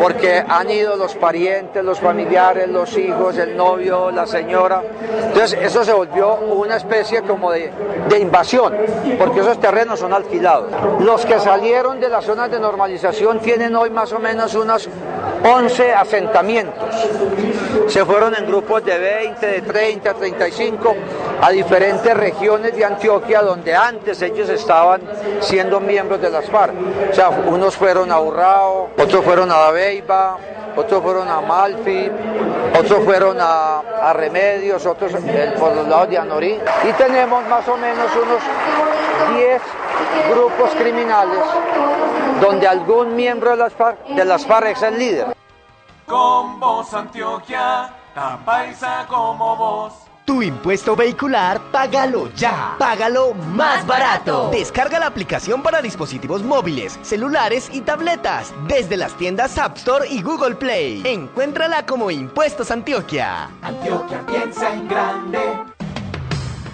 [0.00, 4.82] porque han ido los parientes, los familiares, los hijos, el novio, la señora.
[5.28, 7.72] Entonces eso se volvió una especie como de,
[8.18, 8.74] invasión,
[9.18, 10.70] porque esos terrenos son alquilados.
[11.00, 14.88] Los que salieron de las zonas de normalización tienen hoy más o menos unos
[15.44, 16.84] 11 asentamientos.
[17.88, 20.94] Se fueron en grupos de 20, de 30, 35
[21.40, 25.02] a diferentes regiones de Antioquia donde antes ellos estaban
[25.40, 26.74] siendo miembros de las FARC.
[27.10, 30.36] O sea, unos fueron a Urrao, otros fueron a Beiba,
[30.76, 32.08] otros fueron a Malfi,
[32.78, 35.12] otros fueron a, Remedios, otros
[35.58, 36.60] por los lados de Anorí.
[36.88, 38.40] Y tenemos más o menos unos
[39.36, 39.62] 10
[40.30, 41.40] grupos criminales
[42.40, 45.36] donde algún miembro de las FARC, de las FARC es el líder.
[46.06, 50.05] Con vos Antioquia, tan paisa como vos.
[50.26, 52.74] Tu impuesto vehicular, págalo ya.
[52.80, 54.50] Págalo más barato.
[54.50, 60.22] Descarga la aplicación para dispositivos móviles, celulares y tabletas desde las tiendas App Store y
[60.22, 61.02] Google Play.
[61.04, 63.48] Encuéntrala como Impuestos Antioquia.
[63.62, 65.75] Antioquia piensa en grande.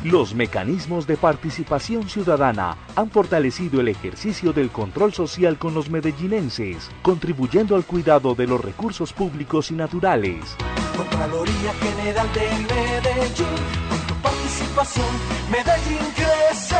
[0.04, 6.90] Los mecanismos de participación ciudadana han fortalecido el ejercicio del control social con los medellinenses,
[7.02, 10.56] contribuyendo al cuidado de los recursos públicos y naturales.
[10.96, 12.40] Contraloría General de
[12.74, 13.46] Medellín,
[13.88, 15.06] con tu participación,
[15.52, 16.76] Medellín crece.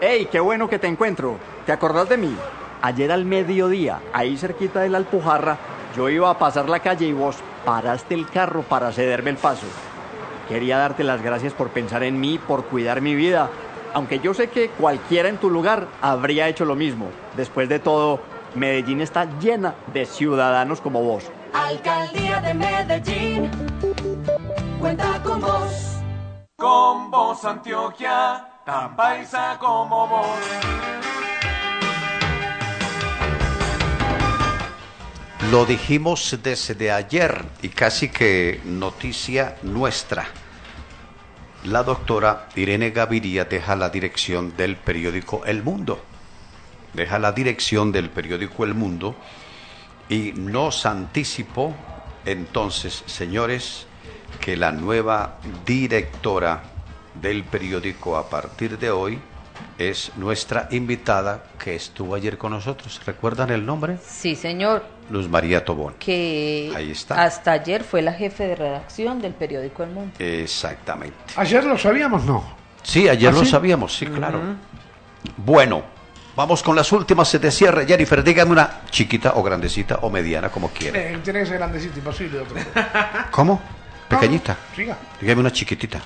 [0.00, 1.38] ¡Ey, qué bueno que te encuentro!
[1.66, 2.34] ¿Te acordás de mí?
[2.82, 5.56] Ayer al mediodía, ahí cerquita de la Alpujarra,
[5.96, 9.66] yo iba a pasar la calle y vos paraste el carro para cederme el paso.
[10.52, 13.48] Quería darte las gracias por pensar en mí, por cuidar mi vida,
[13.94, 17.08] aunque yo sé que cualquiera en tu lugar habría hecho lo mismo.
[17.38, 18.20] Después de todo,
[18.54, 21.24] Medellín está llena de ciudadanos como vos.
[21.54, 23.50] Alcaldía de Medellín,
[24.78, 25.96] cuenta con vos.
[26.58, 30.38] Con vos, Antioquia, tan paisa como vos.
[35.50, 40.26] Lo dijimos desde ayer y casi que noticia nuestra
[41.64, 46.02] la doctora Irene Gaviria deja la dirección del periódico El Mundo.
[46.92, 49.14] Deja la dirección del periódico El Mundo
[50.08, 51.74] y nos anticipó
[52.24, 53.86] entonces, señores,
[54.40, 56.62] que la nueva directora
[57.20, 59.18] del periódico a partir de hoy
[59.78, 63.00] es nuestra invitada que estuvo ayer con nosotros.
[63.04, 63.98] ¿Recuerdan el nombre?
[64.04, 64.84] Sí, señor.
[65.10, 65.94] Luz María Tobón.
[65.98, 67.22] Que Ahí está.
[67.22, 70.12] hasta ayer fue la jefe de redacción del periódico El Mundo.
[70.18, 71.16] Exactamente.
[71.36, 72.24] ¿Ayer lo sabíamos?
[72.24, 72.42] No.
[72.82, 74.40] Sí, ayer ¿Ah, lo sabíamos, sí, claro.
[75.36, 75.82] Bueno,
[76.34, 77.86] vamos con las últimas de cierre.
[77.86, 80.98] Jennifer, dígame una chiquita o grandecita o mediana, como quiera.
[80.98, 82.40] Eh, tiene que ser grandecita, imposible.
[82.40, 82.56] Otro.
[83.30, 83.60] ¿Cómo?
[84.08, 84.56] Pequeñita.
[85.20, 86.00] Dígame una chiquitita.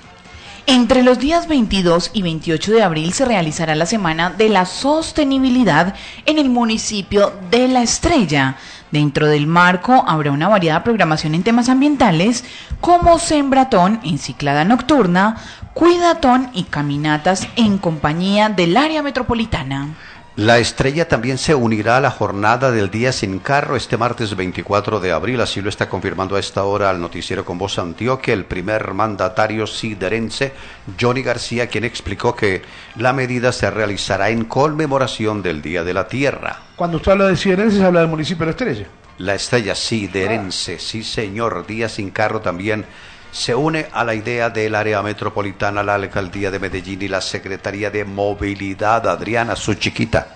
[0.69, 5.95] Entre los días 22 y 28 de abril se realizará la Semana de la Sostenibilidad
[6.25, 8.57] en el municipio de La Estrella.
[8.91, 12.45] Dentro del marco habrá una variada programación en temas ambientales
[12.79, 15.37] como sembratón en ciclada nocturna,
[15.73, 19.89] cuidatón y caminatas en compañía del área metropolitana.
[20.37, 24.99] La estrella también se unirá a la jornada del Día Sin Carro este martes 24
[24.99, 28.45] de abril, así lo está confirmando a esta hora al noticiero con voz Antioquia el
[28.45, 30.53] primer mandatario siderense,
[31.01, 32.61] Johnny García, quien explicó que
[32.97, 36.66] la medida se realizará en conmemoración del Día de la Tierra.
[36.77, 38.87] Cuando usted habla de siderense, se habla del municipio de la estrella.
[39.17, 42.85] La estrella siderense, sí señor, Día Sin Carro también
[43.31, 47.89] se une a la idea del área metropolitana, la alcaldía de Medellín y la Secretaría
[47.89, 50.27] de Movilidad, Adriana, su chiquita.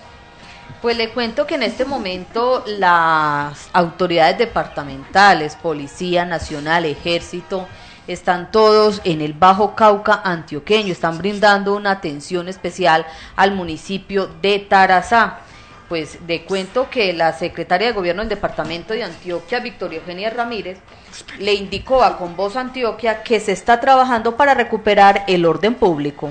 [0.82, 7.68] Pues le cuento que en este momento las autoridades departamentales, Policía Nacional, Ejército,
[8.08, 14.58] están todos en el Bajo Cauca antioqueño, están brindando una atención especial al municipio de
[14.58, 15.38] Tarazá
[15.92, 20.78] pues de cuento que la secretaria de gobierno del departamento de Antioquia, Victoria Eugenia Ramírez,
[21.38, 26.30] le indicó a Con Voz Antioquia que se está trabajando para recuperar el orden público.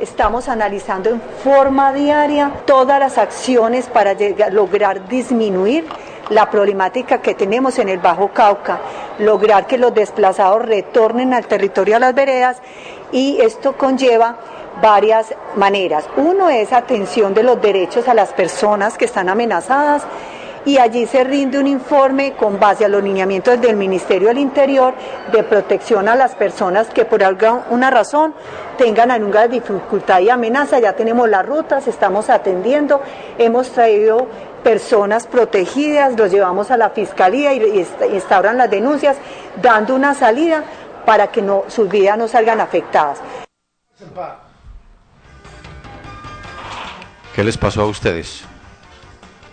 [0.00, 4.14] Estamos analizando en forma diaria todas las acciones para
[4.52, 5.86] lograr disminuir
[6.30, 8.78] la problemática que tenemos en el Bajo Cauca,
[9.18, 12.62] lograr que los desplazados retornen al territorio de las veredas
[13.10, 14.36] y esto conlleva
[14.80, 16.04] varias maneras.
[16.16, 20.04] Uno es atención de los derechos a las personas que están amenazadas
[20.64, 24.94] y allí se rinde un informe con base a los lineamientos del Ministerio del Interior
[25.32, 28.34] de protección a las personas que por alguna razón
[28.76, 30.78] tengan alguna dificultad y amenaza.
[30.78, 33.00] Ya tenemos las rutas, estamos atendiendo,
[33.38, 34.26] hemos traído
[34.62, 39.16] personas protegidas, los llevamos a la fiscalía y instauran las denuncias,
[39.62, 40.64] dando una salida
[41.06, 43.20] para que no, sus vidas no salgan afectadas.
[47.34, 48.44] ¿Qué les pasó a ustedes?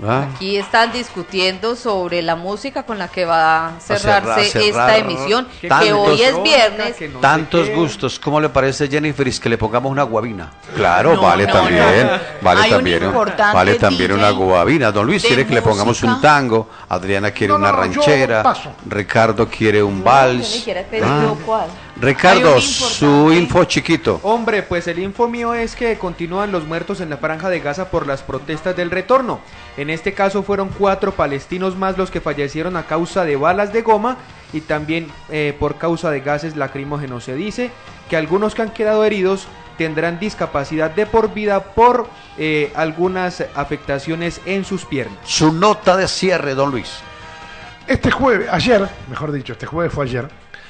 [0.05, 0.27] ¿Ah?
[0.35, 4.97] Aquí están discutiendo sobre la música con la que va a cerrarse a cerrar- esta
[4.97, 6.95] emisión, que hoy es viernes.
[7.21, 8.19] Tantos gustos.
[8.19, 10.51] ¿Cómo le parece, Jennifer, que le pongamos una guabina?
[10.75, 12.07] Claro, No, vale no, también.
[12.07, 12.19] no.
[12.41, 13.13] Vale también.
[13.53, 14.91] Vale también DJ una guabina.
[14.91, 16.69] Don Luis quiere que le pongamos un tango.
[16.89, 18.43] Adriana quiere No, una ranchera.
[18.87, 20.67] Ricardo quiere un Yo ni vals.
[20.67, 21.43] he pedido Ah.
[21.45, 21.67] cuál.
[21.97, 24.19] Ricardo, su info chiquito.
[24.23, 27.89] Hombre, pues el info mío es que continúan los muertos en la franja de Gaza
[27.89, 29.39] por las protestas del retorno.
[29.77, 33.81] En este caso fueron cuatro palestinos más los que fallecieron a causa de balas de
[33.81, 34.17] goma
[34.51, 37.23] y también eh, por causa de gases lacrimógenos.
[37.23, 37.71] Se dice
[38.09, 44.41] que algunos que han quedado heridos tendrán discapacidad de por vida por eh, algunas afectaciones
[44.45, 45.17] en sus piernas.
[45.23, 46.99] Su nota de cierre, don Luis.
[47.87, 50.27] Este jueves, ayer, mejor dicho, este jueves fue ayer,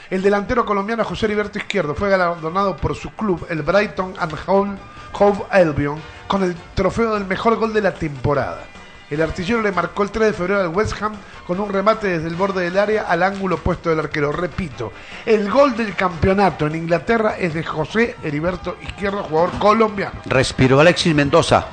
[0.10, 4.78] el delantero colombiano José Heriberto Izquierdo fue galardonado por su club, el Brighton and Hove,
[5.14, 8.64] Hove Albion, con el trofeo del mejor gol de la temporada.
[9.10, 11.14] El artillero le marcó el 3 de febrero al West Ham
[11.46, 14.32] con un remate desde el borde del área al ángulo opuesto del arquero.
[14.32, 14.92] Repito,
[15.28, 20.22] el gol del campeonato en Inglaterra es de José Heriberto Izquierdo, jugador colombiano.
[20.26, 21.68] Respiró Alexis Mendoza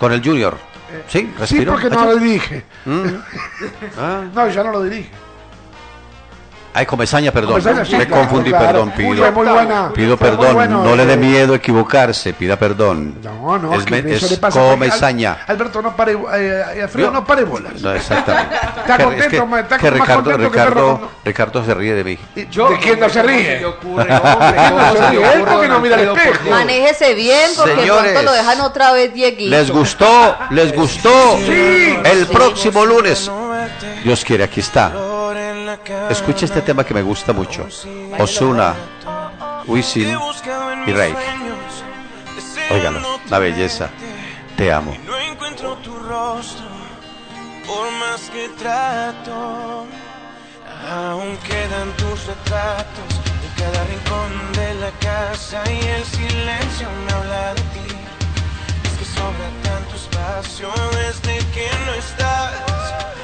[0.00, 0.56] con el Junior.
[1.08, 1.72] Sí, Sí, respiró.
[1.72, 2.64] porque no lo dirige.
[2.84, 3.02] Mm.
[3.98, 4.24] Ah.
[4.34, 5.10] No, ya no lo dirige.
[6.76, 7.52] Ay, Comesaña, perdón.
[7.52, 8.66] Comesaña, sí, Me claro, confundí, claro.
[8.66, 8.90] perdón.
[8.96, 9.92] Pido, muy buena.
[9.94, 10.54] pido perdón.
[10.54, 12.32] bueno, no le dé miedo equivocarse.
[12.34, 13.14] Pida perdón.
[13.22, 15.38] No, no, es, que me- eso es le pasa Comesaña.
[15.46, 17.80] Al- Alberto, no pare, eh, Alfredo, Yo- no pare bolas.
[17.80, 18.56] No, exactamente.
[18.84, 21.64] Está Que- contento, es que, ma- está que más Ricardo, contento que Ricardo, con- Ricardo
[21.64, 22.18] se ríe de mí.
[22.34, 22.46] ¿De
[22.82, 23.62] quién no se ríe?
[23.80, 26.50] ¿Cómo se le ocurre, ocurre, porque no mira el espejo.
[26.50, 28.12] Manéjese bien porque Señores.
[28.12, 29.50] pronto lo dejan otra vez Dieguito.
[29.50, 30.36] ¿Les gustó?
[30.50, 31.38] ¿Les gustó?
[31.38, 31.96] Sí.
[32.04, 33.30] El próximo lunes.
[34.02, 34.92] Dios quiere, aquí está.
[36.10, 37.66] Escucha este tema que me gusta mucho.
[38.18, 38.74] Osuna,
[39.66, 40.16] Wisin
[40.86, 41.14] y Rey.
[42.70, 43.90] Óigalo, la belleza.
[44.56, 44.96] Te amo.
[45.04, 46.66] No encuentro tu rostro,
[47.66, 49.86] por más que trato.
[50.90, 53.10] Aún quedan tus retratos
[53.42, 57.96] en cada rincón de la casa y el silencio me habla de ti.
[58.84, 63.23] Es que sobra tanto espacio desde que no estás.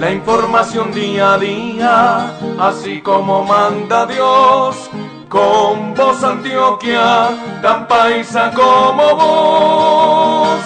[0.00, 4.88] La información día a día, así como manda Dios.
[5.30, 7.28] Con vos Antioquia,
[7.62, 10.60] tan paisa como vos.